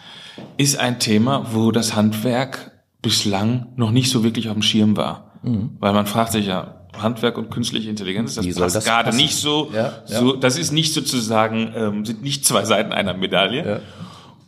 [0.55, 5.33] ist ein Thema, wo das Handwerk bislang noch nicht so wirklich auf dem Schirm war.
[5.43, 5.71] Mhm.
[5.81, 9.17] Weil man fragt sich ja, Handwerk und künstliche Intelligenz, das Wie passt das gerade passen?
[9.17, 10.19] nicht so, ja, ja.
[10.19, 13.67] so, das ist nicht sozusagen, ähm, sind nicht zwei Seiten einer Medaille.
[13.67, 13.79] Ja.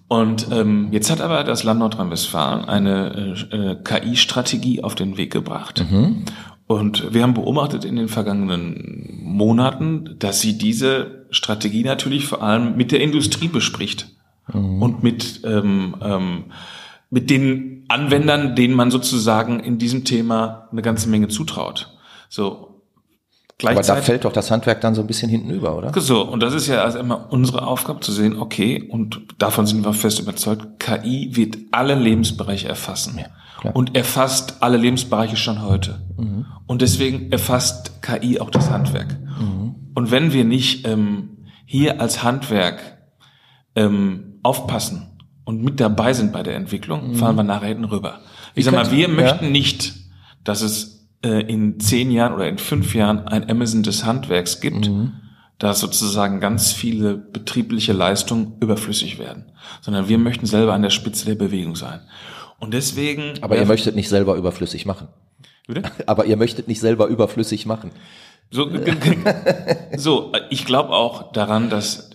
[0.07, 5.33] Und ähm, jetzt hat aber das Land Nordrhein-Westfalen eine äh, äh KI-Strategie auf den Weg
[5.33, 5.83] gebracht.
[5.89, 6.25] Mhm.
[6.67, 12.75] Und wir haben beobachtet in den vergangenen Monaten, dass sie diese Strategie natürlich vor allem
[12.75, 14.09] mit der Industrie bespricht
[14.51, 14.81] mhm.
[14.81, 16.43] und mit ähm, ähm,
[17.09, 21.94] mit den Anwendern, denen man sozusagen in diesem Thema eine ganze Menge zutraut.
[22.35, 22.75] So
[23.63, 25.93] aber da fällt doch das Handwerk dann so ein bisschen hinten über, oder?
[25.99, 29.85] So, und das ist ja also immer unsere Aufgabe zu sehen, okay, und davon sind
[29.85, 33.19] wir fest überzeugt, KI wird alle Lebensbereiche erfassen.
[33.63, 36.01] Ja, und erfasst alle Lebensbereiche schon heute.
[36.17, 36.45] Mhm.
[36.67, 39.17] Und deswegen erfasst KI auch das Handwerk.
[39.39, 39.75] Mhm.
[39.95, 42.99] Und wenn wir nicht ähm, hier als Handwerk
[43.75, 47.15] ähm, aufpassen und mit dabei sind bei der Entwicklung, mhm.
[47.15, 48.19] fahren wir nachher hinten rüber.
[48.53, 49.93] Ich, ich sag mal, wir möchten nicht,
[50.43, 54.89] dass es äh, in zehn Jahren oder in fünf Jahren ein Amazon des Handwerks gibt,
[54.89, 55.13] mhm.
[55.57, 59.51] da sozusagen ganz viele betriebliche Leistungen überflüssig werden,
[59.81, 62.01] sondern wir möchten selber an der Spitze der Bewegung sein.
[62.59, 63.33] Und deswegen.
[63.41, 65.07] Aber ihr möchtet nicht selber überflüssig machen.
[65.67, 65.83] Bitte?
[66.05, 67.91] Aber ihr möchtet nicht selber überflüssig machen.
[68.51, 68.69] So,
[69.97, 72.11] so ich glaube auch daran, dass,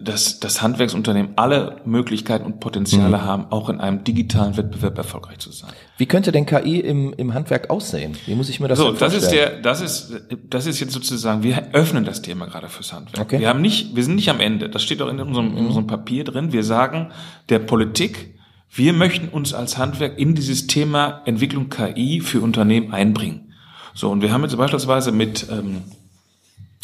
[0.00, 3.22] dass das Handwerksunternehmen alle Möglichkeiten und Potenziale mhm.
[3.22, 5.70] haben, auch in einem digitalen Wettbewerb erfolgreich zu sein.
[5.98, 8.16] Wie könnte denn KI im, im Handwerk aussehen?
[8.24, 10.14] Wie muss ich mir das so, das ist der, das ist,
[10.48, 13.26] das ist jetzt sozusagen, wir öffnen das Thema gerade fürs Handwerk.
[13.26, 13.38] Okay.
[13.38, 14.70] Wir haben nicht, wir sind nicht am Ende.
[14.70, 15.66] Das steht auch in unserem, in mhm.
[15.66, 16.54] unserem Papier drin.
[16.54, 17.10] Wir sagen
[17.50, 18.38] der Politik,
[18.72, 23.52] wir möchten uns als Handwerk in dieses Thema Entwicklung KI für Unternehmen einbringen.
[23.92, 25.82] So, und wir haben jetzt beispielsweise mit ähm,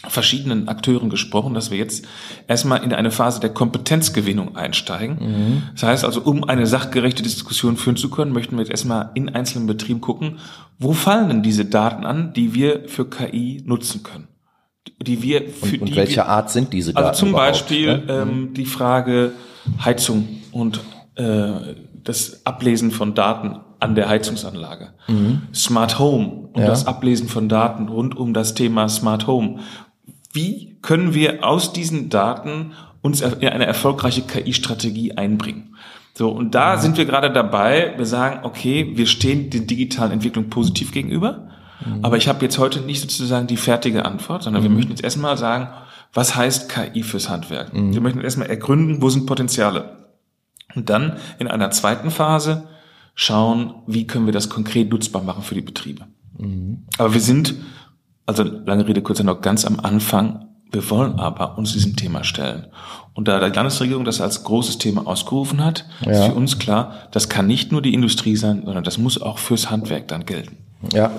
[0.05, 2.07] verschiedenen Akteuren gesprochen, dass wir jetzt
[2.47, 5.19] erstmal in eine Phase der Kompetenzgewinnung einsteigen.
[5.21, 5.63] Mhm.
[5.73, 9.31] Das heißt also, um eine sachgerechte Diskussion führen zu können, möchten wir jetzt erstmal in
[9.31, 10.39] einzelnen Betrieben gucken,
[10.79, 14.29] wo fallen denn diese Daten an, die wir für KI nutzen können?
[15.01, 17.07] Die wir für und, und die welche wir, Art sind diese Daten?
[17.07, 18.03] Also zum Beispiel ne?
[18.09, 18.55] ähm, mhm.
[18.55, 19.33] die Frage
[19.83, 20.81] Heizung und
[21.17, 24.91] äh, das Ablesen von Daten an der Heizungsanlage.
[25.09, 25.43] Mhm.
[25.55, 26.67] Smart Home und ja.
[26.67, 29.59] das Ablesen von Daten rund um das Thema Smart Home.
[30.37, 35.75] Wie können wir aus diesen Daten uns in eine erfolgreiche KI-Strategie einbringen?
[36.15, 40.49] So, und da sind wir gerade dabei, wir sagen, okay, wir stehen den digitalen Entwicklungen
[40.49, 41.49] positiv gegenüber,
[41.85, 42.05] mhm.
[42.05, 44.69] aber ich habe jetzt heute nicht sozusagen die fertige Antwort, sondern mhm.
[44.69, 45.69] wir möchten jetzt erstmal sagen,
[46.15, 47.75] was heißt KI fürs Handwerk?
[47.75, 47.93] Mhm.
[47.93, 50.07] Wir möchten erstmal ergründen, wo sind Potenziale?
[50.75, 52.69] Und dann in einer zweiten Phase
[53.15, 56.07] schauen, wie können wir das konkret nutzbar machen für die Betriebe.
[56.39, 56.87] Mhm.
[56.99, 57.55] Aber wir sind,
[58.27, 62.67] also lange Rede, kurzer noch ganz am Anfang wir wollen aber uns diesem Thema stellen.
[63.15, 66.13] Und da die Landesregierung das als großes Thema ausgerufen hat, ja.
[66.13, 69.39] ist für uns klar, das kann nicht nur die Industrie sein, sondern das muss auch
[69.39, 70.59] fürs Handwerk dann gelten.
[70.93, 71.11] Ja.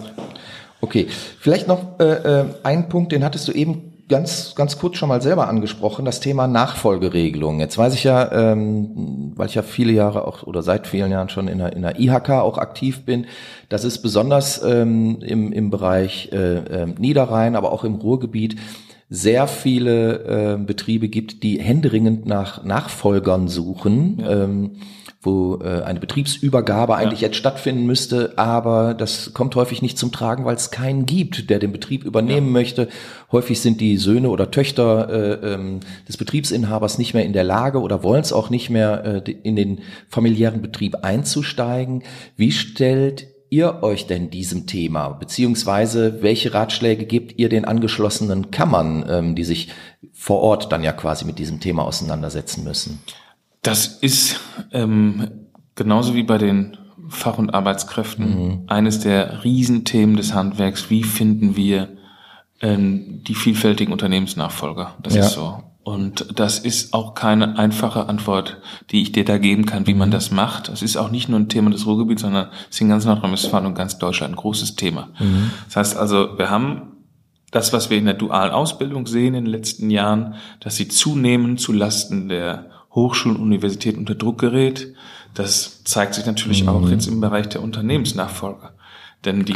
[0.81, 1.07] Okay.
[1.39, 5.21] Vielleicht noch äh, äh ein Punkt, den hattest du eben ganz, ganz kurz schon mal
[5.21, 7.59] selber angesprochen, das Thema Nachfolgeregelung.
[7.59, 11.29] Jetzt weiß ich ja, ähm, weil ich ja viele Jahre auch oder seit vielen Jahren
[11.29, 13.25] schon in der, in der IHK auch aktiv bin,
[13.69, 18.55] dass es besonders ähm, im, im Bereich äh, äh, Niederrhein, aber auch im Ruhrgebiet
[19.09, 24.19] sehr viele äh, Betriebe gibt, die händeringend nach Nachfolgern suchen.
[24.19, 24.43] Ja.
[24.43, 24.71] Ähm,
[25.27, 27.27] wo äh, eine Betriebsübergabe eigentlich ja.
[27.27, 31.59] jetzt stattfinden müsste, aber das kommt häufig nicht zum Tragen, weil es keinen gibt, der
[31.59, 32.53] den Betrieb übernehmen ja.
[32.53, 32.87] möchte.
[33.31, 37.81] Häufig sind die Söhne oder Töchter äh, ähm, des Betriebsinhabers nicht mehr in der Lage
[37.81, 42.03] oder wollen es auch nicht mehr, äh, in den familiären Betrieb einzusteigen.
[42.37, 45.09] Wie stellt ihr euch denn diesem Thema?
[45.09, 49.69] Beziehungsweise welche Ratschläge gebt ihr den angeschlossenen Kammern, ähm, die sich
[50.13, 53.01] vor Ort dann ja quasi mit diesem Thema auseinandersetzen müssen?
[53.61, 54.39] Das ist
[54.71, 55.27] ähm,
[55.75, 56.77] genauso wie bei den
[57.09, 58.63] Fach- und Arbeitskräften mhm.
[58.67, 60.89] eines der Riesenthemen des Handwerks.
[60.89, 61.89] Wie finden wir
[62.61, 64.95] ähm, die vielfältigen Unternehmensnachfolger?
[65.01, 65.25] Das ja.
[65.25, 65.63] ist so.
[65.83, 68.57] Und das ist auch keine einfache Antwort,
[68.91, 70.13] die ich dir da geben kann, wie man mhm.
[70.13, 70.67] das macht.
[70.67, 73.65] Es ist auch nicht nur ein Thema des Ruhrgebiets, sondern es ist in ganz Nordrhein-Westfalen
[73.65, 75.09] und ganz Deutschland ein großes Thema.
[75.17, 75.51] Mhm.
[75.67, 76.97] Das heißt also, wir haben
[77.51, 81.61] das, was wir in der dualen Ausbildung sehen in den letzten Jahren, dass sie zunehmend
[81.61, 84.93] zu Lasten der Hochschulen, Universitäten unter Druck gerät.
[85.35, 86.69] Das zeigt sich natürlich mhm.
[86.69, 88.73] auch jetzt im Bereich der Unternehmensnachfolger.
[89.23, 89.53] Denn die,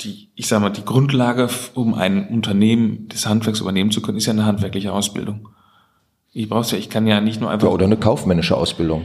[0.00, 4.26] die, ich sage mal, die Grundlage, um ein Unternehmen des Handwerks übernehmen zu können, ist
[4.26, 5.48] ja eine handwerkliche Ausbildung.
[6.32, 7.68] Ich brauch's ja, ich kann ja nicht nur einfach.
[7.68, 9.04] Ja, oder eine kaufmännische Ausbildung.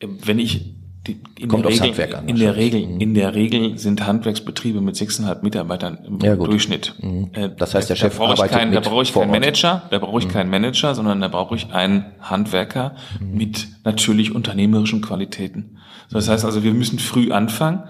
[0.00, 0.73] Wenn ich
[1.06, 2.28] die, in Kommt der Regel, Handwerk an.
[2.28, 3.00] In der Regel, mhm.
[3.00, 6.94] in der Regel sind Handwerksbetriebe mit sechseinhalb Mitarbeitern im ja, Durchschnitt.
[7.00, 7.30] Mhm.
[7.32, 10.18] Äh, das heißt, der Chef da arbeitet kein, Da brauche ich keinen Manager, da brauche
[10.18, 10.32] ich mhm.
[10.32, 13.36] keinen Manager, sondern da brauche ich einen Handwerker mhm.
[13.36, 15.78] mit natürlich unternehmerischen Qualitäten.
[16.08, 17.84] So, das heißt also, wir müssen früh anfangen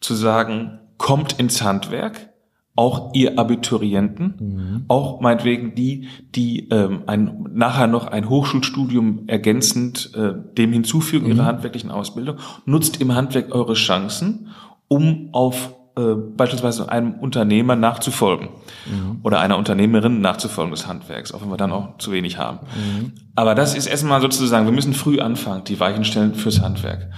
[0.00, 2.33] zu sagen, kommt ins Handwerk,
[2.76, 4.84] auch ihr Abiturienten, mhm.
[4.88, 11.32] auch meinetwegen die, die ähm, ein, nachher noch ein Hochschulstudium ergänzend äh, dem hinzufügen, mhm.
[11.32, 14.48] ihrer handwerklichen Ausbildung, nutzt im Handwerk eure Chancen,
[14.88, 18.48] um auf äh, beispielsweise einem Unternehmer nachzufolgen
[18.86, 19.20] mhm.
[19.22, 22.58] oder einer Unternehmerin nachzufolgen des Handwerks, auch wenn wir dann auch zu wenig haben.
[22.74, 23.12] Mhm.
[23.36, 27.10] Aber das ist erstmal sozusagen, wir müssen früh anfangen, die Weichen stellen fürs Handwerk.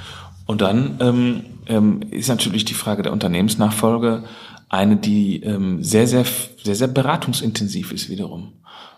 [0.44, 4.24] Und dann ähm, ähm, ist natürlich die Frage der Unternehmensnachfolge
[4.68, 6.24] eine, die ähm, sehr, sehr,
[6.62, 8.54] sehr, sehr beratungsintensiv ist wiederum.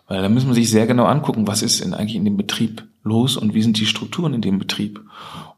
[0.07, 2.85] Weil da muss man sich sehr genau angucken, was ist denn eigentlich in dem Betrieb
[3.02, 5.00] los und wie sind die Strukturen in dem Betrieb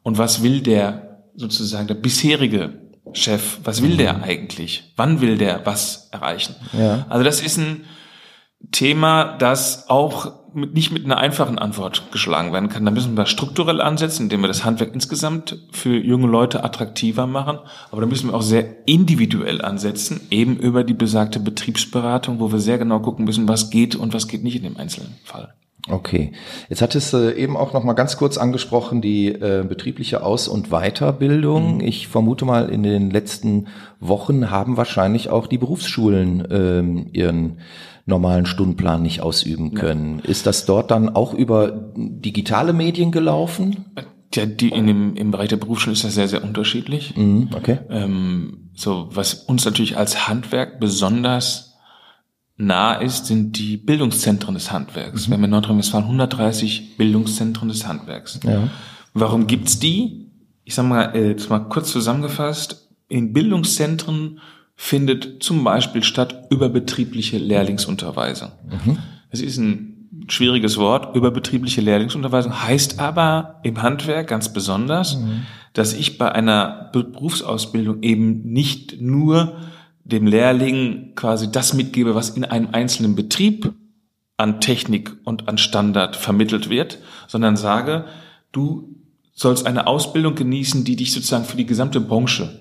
[0.02, 2.80] und was will der sozusagen der bisherige
[3.12, 4.92] Chef, was will der eigentlich?
[4.96, 6.54] Wann will der was erreichen?
[6.72, 7.06] Ja.
[7.08, 7.84] Also das ist ein
[8.72, 12.84] Thema, das auch mit, nicht mit einer einfachen Antwort geschlagen werden kann.
[12.84, 17.58] Da müssen wir strukturell ansetzen, indem wir das Handwerk insgesamt für junge Leute attraktiver machen.
[17.90, 22.58] Aber da müssen wir auch sehr individuell ansetzen, eben über die besagte Betriebsberatung, wo wir
[22.58, 25.54] sehr genau gucken müssen, was geht und was geht nicht in dem einzelnen Fall.
[25.88, 26.32] Okay,
[26.68, 30.68] jetzt hattest du eben auch noch mal ganz kurz angesprochen die äh, betriebliche Aus- und
[30.70, 31.76] Weiterbildung.
[31.76, 31.80] Mhm.
[31.80, 37.58] Ich vermute mal, in den letzten Wochen haben wahrscheinlich auch die Berufsschulen ähm, ihren
[38.10, 40.18] normalen Stundenplan nicht ausüben können.
[40.18, 40.30] Ja.
[40.30, 43.86] Ist das dort dann auch über digitale Medien gelaufen?
[44.34, 47.16] Ja, die in dem, im Bereich der Berufsschule ist das sehr, sehr unterschiedlich.
[47.16, 47.78] Mhm, okay.
[47.88, 51.74] Ähm, so, was uns natürlich als Handwerk besonders
[52.56, 55.26] nah ist, sind die Bildungszentren des Handwerks.
[55.26, 55.30] Mhm.
[55.30, 58.38] Wir haben in Nordrhein-Westfalen 130 Bildungszentren des Handwerks.
[58.44, 58.68] Ja.
[59.14, 60.30] Warum gibt's die?
[60.64, 62.88] Ich sag mal, äh, jetzt mal kurz zusammengefasst.
[63.08, 64.38] In Bildungszentren
[64.82, 68.50] findet zum Beispiel statt überbetriebliche Lehrlingsunterweisung.
[68.64, 68.96] Mhm.
[69.30, 71.14] Das ist ein schwieriges Wort.
[71.14, 75.42] Überbetriebliche Lehrlingsunterweisung heißt aber im Handwerk ganz besonders, mhm.
[75.74, 79.58] dass ich bei einer Berufsausbildung eben nicht nur
[80.04, 83.74] dem Lehrling quasi das mitgebe, was in einem einzelnen Betrieb
[84.38, 88.06] an Technik und an Standard vermittelt wird, sondern sage,
[88.50, 88.96] du
[89.34, 92.60] sollst eine Ausbildung genießen, die dich sozusagen für die gesamte Branche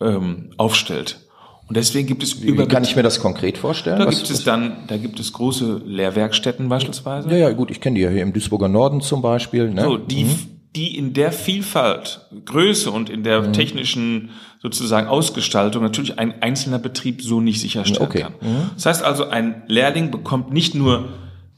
[0.00, 1.26] ähm, aufstellt.
[1.70, 4.00] Und deswegen gibt es Wie kann ich mir das konkret vorstellen?
[4.00, 7.30] Da Was- gibt es dann, da gibt es große Lehrwerkstätten beispielsweise.
[7.30, 9.70] ja, ja, gut, ich kenne die ja hier im Duisburger Norden zum Beispiel.
[9.70, 9.82] Ne?
[9.82, 10.26] So, die,
[10.74, 13.24] die in der Vielfalt, Größe und in Mhm.
[13.24, 14.30] der technischen
[14.60, 18.22] sozusagen Ausgestaltung natürlich ein einzelner Betrieb so nicht sicherstellen Okay.
[18.22, 18.34] kann.
[18.74, 21.10] Das heißt also, ein Lehrling bekommt nicht nur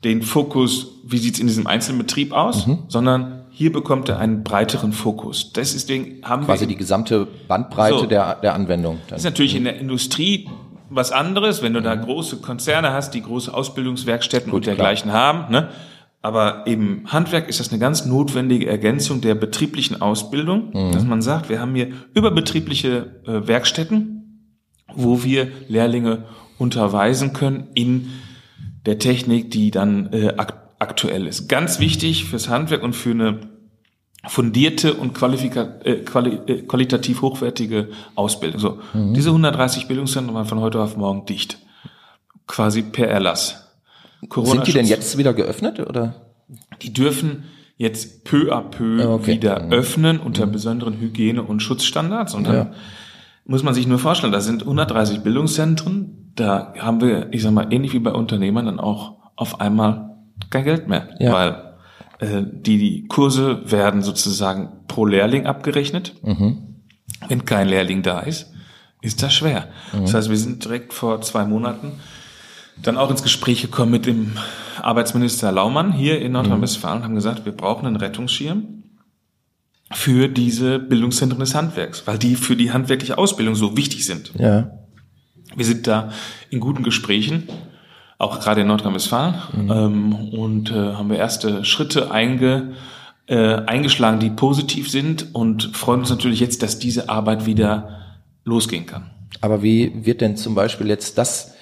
[0.04, 2.80] den Fokus, wie sieht's in diesem einzelnen Betrieb aus, Mhm.
[2.88, 5.52] sondern hier bekommt er einen breiteren Fokus.
[5.52, 8.06] Deswegen haben Quasi wir die gesamte Bandbreite So.
[8.06, 8.96] der, der Anwendung.
[8.96, 9.08] Dann.
[9.10, 10.48] Das ist natürlich in der Industrie
[10.88, 15.50] was anderes, wenn du da große Konzerne hast, die große Ausbildungswerkstätten und dergleichen haben.
[15.50, 15.68] Ne?
[16.22, 21.48] Aber im Handwerk ist das eine ganz notwendige Ergänzung der betrieblichen Ausbildung, dass man sagt,
[21.48, 24.48] wir haben hier überbetriebliche äh, Werkstätten,
[24.94, 26.24] wo wir Lehrlinge
[26.58, 28.10] unterweisen können in
[28.86, 30.34] der Technik, die dann äh,
[30.82, 31.48] aktuell ist.
[31.48, 33.40] Ganz wichtig fürs Handwerk und für eine
[34.26, 38.60] fundierte und äh, quali äh, qualitativ hochwertige Ausbildung.
[38.60, 41.58] So, diese 130 Bildungszentren waren von heute auf morgen dicht.
[42.46, 43.72] Quasi per Erlass.
[44.44, 46.26] Sind die denn jetzt wieder geöffnet oder?
[46.82, 47.44] Die dürfen
[47.76, 49.32] jetzt peu à peu Ah, okay.
[49.32, 52.34] wieder öffnen unter besonderen Hygiene- und Schutzstandards.
[52.34, 52.70] Und dann Ja.
[53.44, 57.72] muss man sich nur vorstellen, da sind 130 Bildungszentren, da haben wir, ich sag mal,
[57.72, 60.11] ähnlich wie bei Unternehmern dann auch auf einmal
[60.50, 61.08] kein Geld mehr.
[61.18, 61.32] Ja.
[61.32, 61.74] Weil
[62.18, 66.14] äh, die, die Kurse werden sozusagen pro Lehrling abgerechnet.
[67.28, 68.52] Wenn kein Lehrling da ist,
[69.00, 69.68] ist das schwer.
[69.92, 71.92] Das heißt, wir sind direkt vor zwei Monaten
[72.80, 74.32] dann auch ins Gespräch gekommen mit dem
[74.80, 78.84] Arbeitsminister Laumann hier in Nordrhein-Westfalen und haben gesagt, wir brauchen einen Rettungsschirm
[79.92, 84.32] für diese Bildungszentren des Handwerks, weil die für die handwerkliche Ausbildung so wichtig sind.
[84.38, 84.70] Ja.
[85.54, 86.12] Wir sind da
[86.50, 87.48] in guten Gesprächen,
[88.22, 89.34] auch gerade in Nordrhein-Westfalen,
[89.68, 92.74] ähm, und äh, haben wir erste Schritte einge,
[93.26, 97.98] äh, eingeschlagen, die positiv sind und freuen uns natürlich jetzt, dass diese Arbeit wieder
[98.44, 99.10] losgehen kann.
[99.40, 101.54] Aber wie wird denn zum Beispiel jetzt das,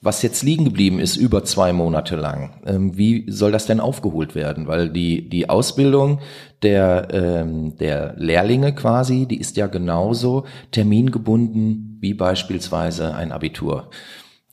[0.00, 4.34] was jetzt liegen geblieben ist, über zwei Monate lang, ähm, wie soll das denn aufgeholt
[4.34, 4.68] werden?
[4.68, 6.20] Weil die, die Ausbildung
[6.62, 13.90] der, ähm, der Lehrlinge quasi, die ist ja genauso termingebunden wie beispielsweise ein Abitur.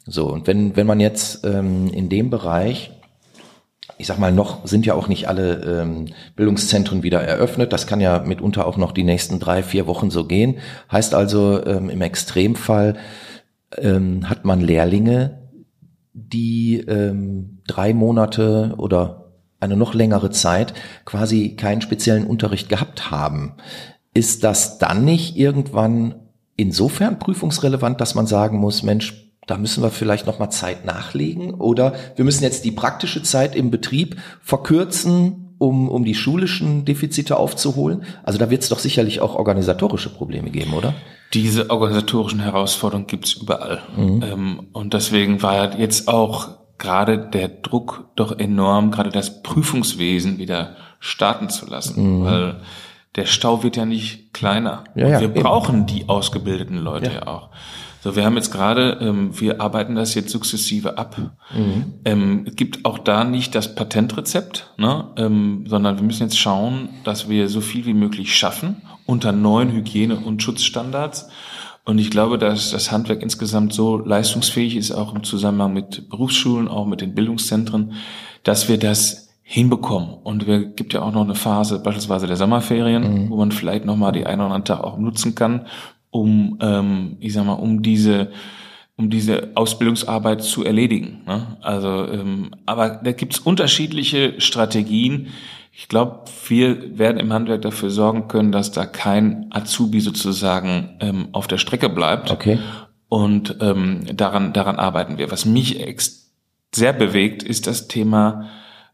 [0.06, 2.92] So, und wenn, wenn man jetzt ähm, in dem Bereich
[3.98, 7.74] ich sag mal, noch sind ja auch nicht alle ähm, Bildungszentren wieder eröffnet.
[7.74, 10.58] Das kann ja mitunter auch noch die nächsten drei, vier Wochen so gehen.
[10.92, 12.96] Heißt also, ähm, im Extremfall
[13.78, 15.50] ähm, hat man Lehrlinge,
[16.14, 20.74] die ähm, drei Monate oder eine noch längere Zeit
[21.06, 23.54] quasi keinen speziellen Unterricht gehabt haben.
[24.14, 26.16] Ist das dann nicht irgendwann
[26.56, 31.54] insofern prüfungsrelevant, dass man sagen muss, Mensch, da müssen wir vielleicht noch mal Zeit nachlegen
[31.54, 37.38] oder wir müssen jetzt die praktische Zeit im Betrieb verkürzen, um, um die schulischen Defizite
[37.38, 38.04] aufzuholen?
[38.24, 40.94] Also da wird es doch sicherlich auch organisatorische Probleme geben, oder?
[41.34, 43.82] Diese organisatorischen Herausforderungen gibt's überall.
[43.98, 50.76] Ähm, und deswegen war jetzt auch gerade der Druck doch enorm, gerade das Prüfungswesen wieder
[51.00, 52.62] starten zu lassen, weil
[53.16, 54.84] der Stau wird ja nicht kleiner.
[54.96, 55.42] Ja, ja, wir eben.
[55.42, 57.50] brauchen die ausgebildeten Leute ja, auch.
[58.04, 61.16] So, wir haben jetzt gerade, ähm, wir arbeiten das jetzt sukzessive ab.
[62.04, 65.06] Ähm, es gibt auch da nicht das Patentrezept, ne?
[65.16, 69.72] ähm, sondern wir müssen jetzt schauen, dass wir so viel wie möglich schaffen unter neuen
[69.72, 71.30] Hygiene- und Schutzstandards.
[71.86, 76.68] Und ich glaube, dass das Handwerk insgesamt so leistungsfähig ist, auch im Zusammenhang mit Berufsschulen,
[76.68, 77.94] auch mit den Bildungszentren,
[78.44, 80.14] dass wir das hinbekommen.
[80.24, 84.12] Und es gibt ja auch noch eine Phase, beispielsweise der Sommerferien, wo man vielleicht nochmal
[84.12, 85.68] die einen oder anderen Tag auch nutzen kann,
[86.14, 88.32] um, ähm, ich sag mal, um diese
[88.96, 91.24] um diese Ausbildungsarbeit zu erledigen.
[91.26, 91.58] Ne?
[91.62, 95.30] Also, ähm, aber da gibt's unterschiedliche Strategien.
[95.72, 101.30] Ich glaube, wir werden im Handwerk dafür sorgen können, dass da kein Azubi sozusagen ähm,
[101.32, 102.30] auf der Strecke bleibt.
[102.30, 102.60] Okay.
[103.10, 105.32] Und ähm, daran, daran arbeiten wir.
[105.32, 105.84] Was mich
[106.74, 108.50] sehr bewegt, ist das Thema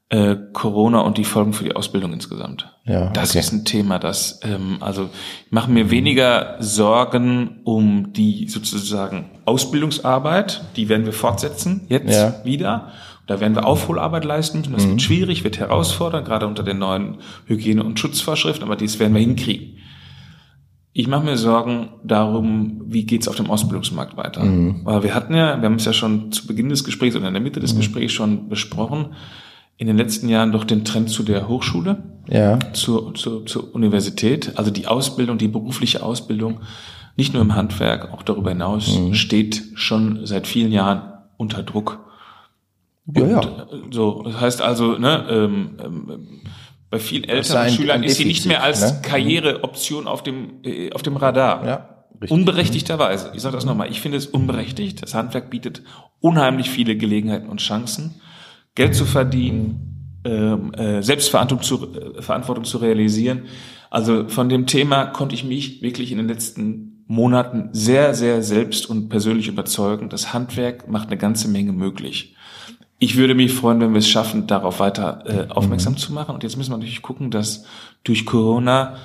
[0.10, 2.74] äh, Corona und die Folgen für die Ausbildung insgesamt.
[2.86, 3.40] Ja, das okay.
[3.40, 5.10] ist ein Thema, das ähm, also
[5.46, 12.36] ich mache mir weniger Sorgen um die sozusagen Ausbildungsarbeit, die werden wir fortsetzen jetzt Ja.
[12.44, 12.92] wieder.
[13.28, 14.74] Da werden wir Aufholarbeit leisten müssen.
[14.74, 19.14] Das wird schwierig, wird herausfordernd, gerade unter den neuen Hygiene- und Schutzvorschriften, aber dies werden
[19.14, 19.78] wir hinkriegen.
[20.94, 24.42] Ich mache mir Sorgen darum, wie geht's auf dem Ausbildungsmarkt weiter.
[24.84, 27.36] Weil wir hatten ja, wir haben es ja schon zu Beginn des Gesprächs oder in
[27.36, 29.14] der Mitte des Gesprächs schon besprochen,
[29.80, 32.60] in den letzten Jahren doch den Trend zu der Hochschule, Ja.
[32.74, 34.52] zur, zur, zur Universität.
[34.58, 36.60] Also die Ausbildung, die berufliche Ausbildung,
[37.16, 41.02] nicht nur im Handwerk, auch darüber hinaus, steht schon seit vielen Jahren
[41.38, 42.00] unter Druck.
[43.16, 43.40] Ja, ja.
[43.40, 46.42] Und, äh, So, das heißt also, ne, ähm, ähm,
[46.90, 49.00] bei vielen Eltern und Schülern ist sie nicht mehr als ne?
[49.02, 51.66] Karriereoption auf dem, äh, auf dem Radar.
[51.66, 51.90] Ja.
[52.22, 52.32] Richtig.
[52.32, 53.32] Unberechtigterweise.
[53.34, 53.90] Ich sage das nochmal.
[53.90, 55.02] Ich finde es unberechtigt.
[55.02, 55.84] Das Handwerk bietet
[56.20, 58.16] unheimlich viele Gelegenheiten und Chancen,
[58.76, 63.44] Geld zu verdienen, ähm, äh, Selbstverantwortung zu, äh, Verantwortung zu realisieren.
[63.90, 68.90] Also von dem Thema konnte ich mich wirklich in den letzten Monaten sehr, sehr selbst
[68.90, 70.10] und persönlich überzeugen.
[70.10, 72.36] Das Handwerk macht eine ganze Menge möglich.
[73.00, 75.98] Ich würde mich freuen, wenn wir es schaffen, darauf weiter äh, aufmerksam mhm.
[75.98, 76.36] zu machen.
[76.36, 77.66] Und jetzt müssen wir natürlich gucken, dass
[78.04, 78.98] durch Corona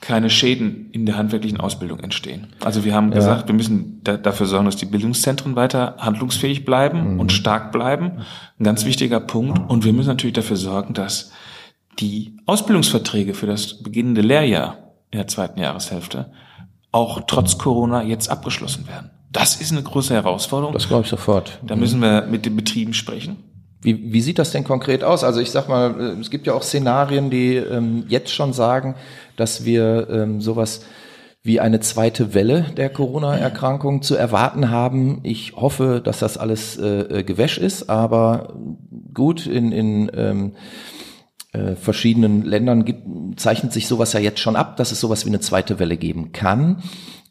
[0.00, 2.48] keine Schäden in der handwerklichen Ausbildung entstehen.
[2.62, 3.16] Also wir haben ja.
[3.16, 7.20] gesagt, wir müssen da, dafür sorgen, dass die Bildungszentren weiter handlungsfähig bleiben mhm.
[7.20, 8.22] und stark bleiben.
[8.58, 9.58] Ein ganz wichtiger Punkt.
[9.70, 11.32] Und wir müssen natürlich dafür sorgen, dass
[11.98, 14.76] die Ausbildungsverträge für das beginnende Lehrjahr
[15.10, 16.30] in der zweiten Jahreshälfte
[16.92, 19.10] auch trotz Corona jetzt abgeschlossen werden.
[19.32, 20.72] Das ist eine große Herausforderung.
[20.72, 21.58] Das glaube ich sofort.
[21.62, 23.36] Da müssen wir mit den Betrieben sprechen.
[23.80, 25.22] Wie, wie sieht das denn konkret aus?
[25.22, 28.94] Also ich sag mal, äh, es gibt ja auch Szenarien, die ähm, jetzt schon sagen,
[29.36, 30.82] dass wir ähm, sowas
[31.42, 35.20] wie eine zweite Welle der Corona-Erkrankung zu erwarten haben.
[35.22, 38.58] Ich hoffe, dass das alles äh, äh gewäsch ist, aber
[39.14, 40.52] gut, in, in ähm,
[41.52, 43.06] äh, verschiedenen Ländern gibt,
[43.38, 46.32] zeichnet sich sowas ja jetzt schon ab, dass es sowas wie eine zweite Welle geben
[46.32, 46.82] kann.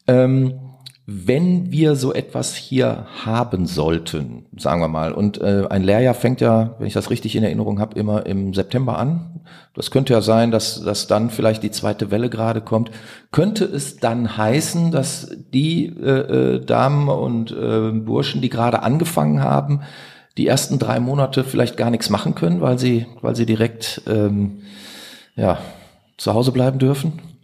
[0.08, 0.65] Ähm,
[1.08, 6.42] wenn wir so etwas hier haben sollten, sagen wir mal, und äh, ein Lehrjahr fängt
[6.42, 9.42] ja, wenn ich das richtig in Erinnerung habe, immer im September an.
[9.76, 12.90] Das könnte ja sein, dass, dass dann vielleicht die zweite Welle gerade kommt.
[13.32, 19.44] Könnte es dann heißen, dass die äh, äh, Damen und äh, Burschen, die gerade angefangen
[19.44, 19.82] haben,
[20.38, 24.64] die ersten drei Monate vielleicht gar nichts machen können, weil sie, weil sie direkt ähm,
[25.36, 25.60] ja,
[26.18, 27.35] zu Hause bleiben dürfen?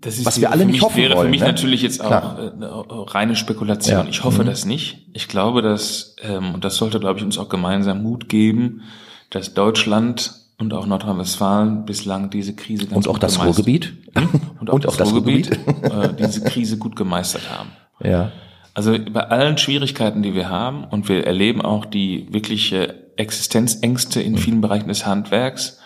[0.00, 1.46] Das ist Was wir alle nicht hoffen wäre wollen, für mich ne?
[1.46, 2.38] natürlich jetzt auch Klar.
[2.38, 2.70] eine
[3.14, 4.04] reine Spekulation.
[4.04, 4.06] Ja.
[4.08, 4.46] Ich hoffe mhm.
[4.46, 5.06] das nicht.
[5.12, 8.82] Ich glaube, dass, ähm, und das sollte, glaube ich, uns auch gemeinsam Mut geben,
[9.30, 14.28] dass Deutschland und auch Nordrhein-Westfalen bislang diese Krise ganz und auch das Ruhrgebiet hm?
[14.60, 17.70] und auch, und das, auch das Ruhrgebiet, Ruhrgebiet äh, diese Krise gut gemeistert haben.
[18.02, 18.32] Ja.
[18.74, 24.32] Also bei allen Schwierigkeiten, die wir haben, und wir erleben auch die wirkliche Existenzängste in
[24.32, 24.38] mhm.
[24.38, 25.78] vielen Bereichen des Handwerks,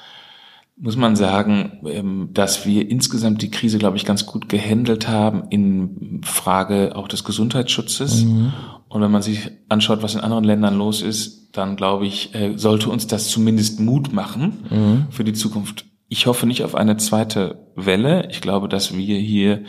[0.81, 5.45] muss man sagen, ähm, dass wir insgesamt die Krise, glaube ich, ganz gut gehandelt haben
[5.51, 8.25] in Frage auch des Gesundheitsschutzes.
[8.25, 8.53] Mhm.
[8.89, 12.57] Und wenn man sich anschaut, was in anderen Ländern los ist, dann glaube ich, äh,
[12.57, 15.07] sollte uns das zumindest Mut machen mhm.
[15.11, 15.85] für die Zukunft.
[16.09, 18.29] Ich hoffe nicht auf eine zweite Welle.
[18.31, 19.65] Ich glaube, dass wir hier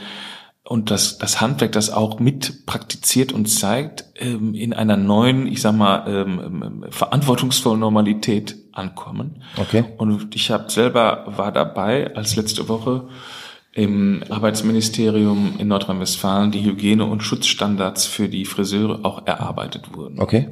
[0.64, 5.62] und das, das Handwerk das auch mit praktiziert und zeigt, ähm, in einer neuen, ich
[5.62, 9.44] sag mal, ähm, verantwortungsvollen Normalität ankommen.
[9.58, 9.86] Okay.
[9.98, 13.08] Und ich habe selber war dabei, als letzte Woche
[13.72, 20.20] im Arbeitsministerium in Nordrhein-Westfalen die Hygiene- und Schutzstandards für die Friseure auch erarbeitet wurden.
[20.20, 20.50] Okay.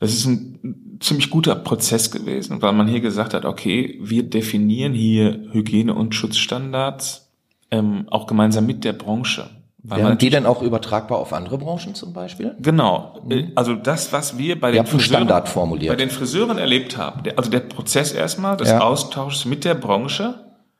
[0.00, 4.94] Das ist ein ziemlich guter Prozess gewesen, weil man hier gesagt hat, okay, wir definieren
[4.94, 7.30] hier Hygiene- und Schutzstandards
[7.70, 9.50] ähm, auch gemeinsam mit der Branche.
[9.80, 12.54] Wären die denn auch übertragbar auf andere Branchen zum Beispiel?
[12.58, 13.20] Genau.
[13.24, 13.52] Mhm.
[13.54, 15.92] Also das, was wir bei den, Friseuren, formuliert.
[15.92, 18.80] bei den Friseuren erlebt haben, also der Prozess erstmal des ja.
[18.80, 20.34] Austauschs mit der Branche.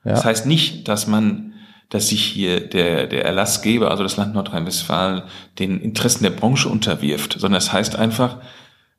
[0.04, 0.12] Ja.
[0.12, 1.54] Das heißt nicht, dass man,
[1.90, 5.22] dass sich hier der, der Erlassgeber, also das Land Nordrhein-Westfalen,
[5.60, 8.38] den Interessen der Branche unterwirft, sondern es das heißt einfach,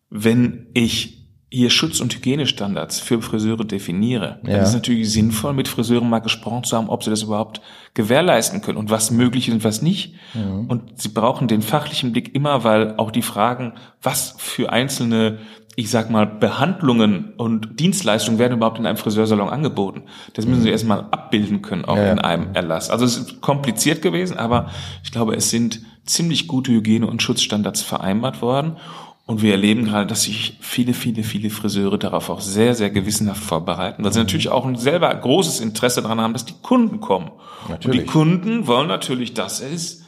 [0.10, 1.19] wenn ich
[1.52, 4.52] hier Schutz- und Hygienestandards für Friseure definiere, ja.
[4.52, 7.62] dann ist es natürlich sinnvoll, mit Friseuren mal gesprochen zu haben, ob sie das überhaupt
[7.96, 10.14] gewährleisten können und was möglich ist und was nicht.
[10.36, 10.68] Mhm.
[10.68, 13.74] Und sie brauchen den fachlichen Blick immer, weil auch die Fragen,
[14.04, 15.40] was für einzelne,
[15.76, 20.04] ich sag mal, Behandlungen und Dienstleistungen werden überhaupt in einem Friseursalon angeboten.
[20.34, 20.74] Das müssen sie mhm.
[20.74, 22.12] erstmal abbilden können, auch ja.
[22.12, 22.92] in einem Erlass.
[22.92, 24.70] Also es ist kompliziert gewesen, aber
[25.04, 28.78] ich glaube, es sind ziemlich gute Hygiene- und Schutzstandards vereinbart worden.
[29.30, 33.44] Und wir erleben gerade, dass sich viele, viele, viele Friseure darauf auch sehr, sehr gewissenhaft
[33.44, 37.30] vorbereiten, weil sie natürlich auch ein selber großes Interesse daran haben, dass die Kunden kommen.
[37.70, 37.86] Natürlich.
[37.86, 40.02] Und die Kunden wollen natürlich, dass es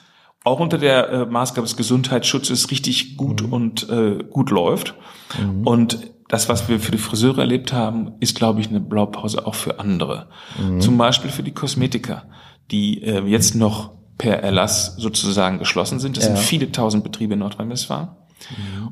[0.44, 3.54] auch unter der äh, Maßgabe des Gesundheitsschutzes richtig gut mhm.
[3.54, 4.96] und äh, gut läuft.
[5.40, 5.68] Mhm.
[5.68, 9.54] Und das, was wir für die Friseure erlebt haben, ist, glaube ich, eine Blaupause auch
[9.54, 10.30] für andere.
[10.60, 10.82] Mhm.
[10.82, 12.24] Zum Beispiel für die Kosmetiker,
[12.72, 16.18] die äh, jetzt noch per Erlass sozusagen geschlossen sind.
[16.18, 16.36] Das ja.
[16.36, 18.08] sind viele tausend Betriebe in Nordrhein-Westfalen.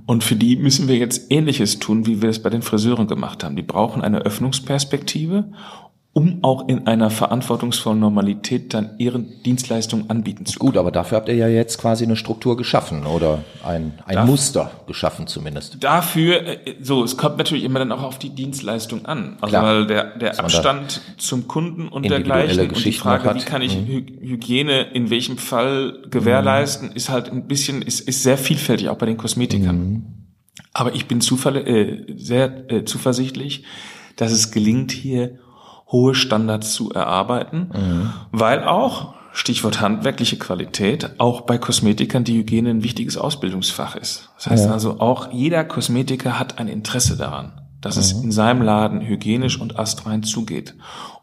[0.06, 3.44] Und für die müssen wir jetzt Ähnliches tun, wie wir es bei den Friseuren gemacht
[3.44, 3.56] haben.
[3.56, 5.52] Die brauchen eine Öffnungsperspektive
[6.12, 10.72] um auch in einer verantwortungsvollen Normalität dann ihren Dienstleistungen anbieten zu können.
[10.72, 14.28] Gut, aber dafür habt ihr ja jetzt quasi eine Struktur geschaffen oder ein, ein Darf,
[14.28, 15.84] Muster geschaffen zumindest.
[15.84, 19.38] Dafür, äh, so, es kommt natürlich immer dann auch auf die Dienstleistung an.
[19.40, 19.64] Also Klar.
[19.64, 24.08] weil der, der Abstand zum Kunden und dergleichen und die Frage, wie kann ich mhm.
[24.22, 26.96] Hygiene in welchem Fall gewährleisten, mhm.
[26.96, 29.78] ist halt ein bisschen, ist, ist sehr vielfältig, auch bei den Kosmetikern.
[29.78, 30.06] Mhm.
[30.74, 33.64] Aber ich bin zufall, äh, sehr äh, zuversichtlich,
[34.16, 35.38] dass es gelingt, hier
[35.92, 38.14] hohe Standards zu erarbeiten, mhm.
[38.32, 44.30] weil auch Stichwort handwerkliche Qualität, auch bei Kosmetikern die Hygiene ein wichtiges Ausbildungsfach ist.
[44.36, 44.74] Das heißt Ja.
[44.74, 49.80] also, auch jeder Kosmetiker hat ein Interesse daran, dass es in seinem Laden hygienisch und
[49.80, 50.76] astrein zugeht.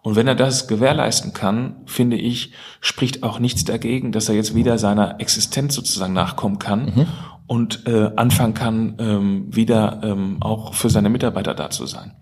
[0.02, 4.54] Und wenn er das gewährleisten kann, finde ich, spricht auch nichts dagegen, dass er jetzt
[4.54, 7.08] wieder seiner Existenz sozusagen nachkommen kann
[7.46, 12.12] und äh, anfangen kann, ähm, wieder ähm, auch für seine Mitarbeiter da zu sein.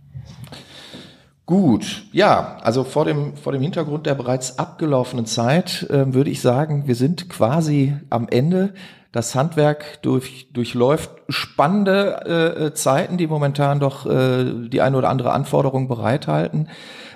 [1.47, 6.41] Gut, ja, also vor dem, vor dem Hintergrund der bereits abgelaufenen Zeit ähm, würde ich
[6.41, 8.73] sagen, wir sind quasi am Ende.
[9.13, 15.09] Das Handwerk durch, durchläuft spannende äh, äh, Zeiten, die momentan doch äh, die eine oder
[15.09, 16.69] andere Anforderung bereithalten.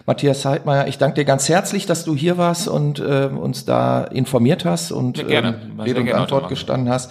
[0.07, 4.05] Matthias Heidmeier, ich danke dir ganz herzlich, dass du hier warst und äh, uns da
[4.05, 7.11] informiert hast und ähm, Rede und Antwort gestanden hast.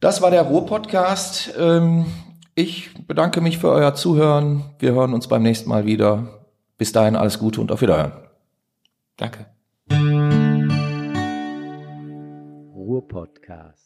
[0.00, 1.54] Das war der Ruhr-Podcast.
[1.58, 2.06] Ähm,
[2.54, 4.64] ich bedanke mich für euer Zuhören.
[4.78, 6.46] Wir hören uns beim nächsten Mal wieder.
[6.78, 8.12] Bis dahin alles Gute und auf Wiederhören.
[9.16, 9.46] Danke.
[12.74, 13.83] Ruhr-Podcast.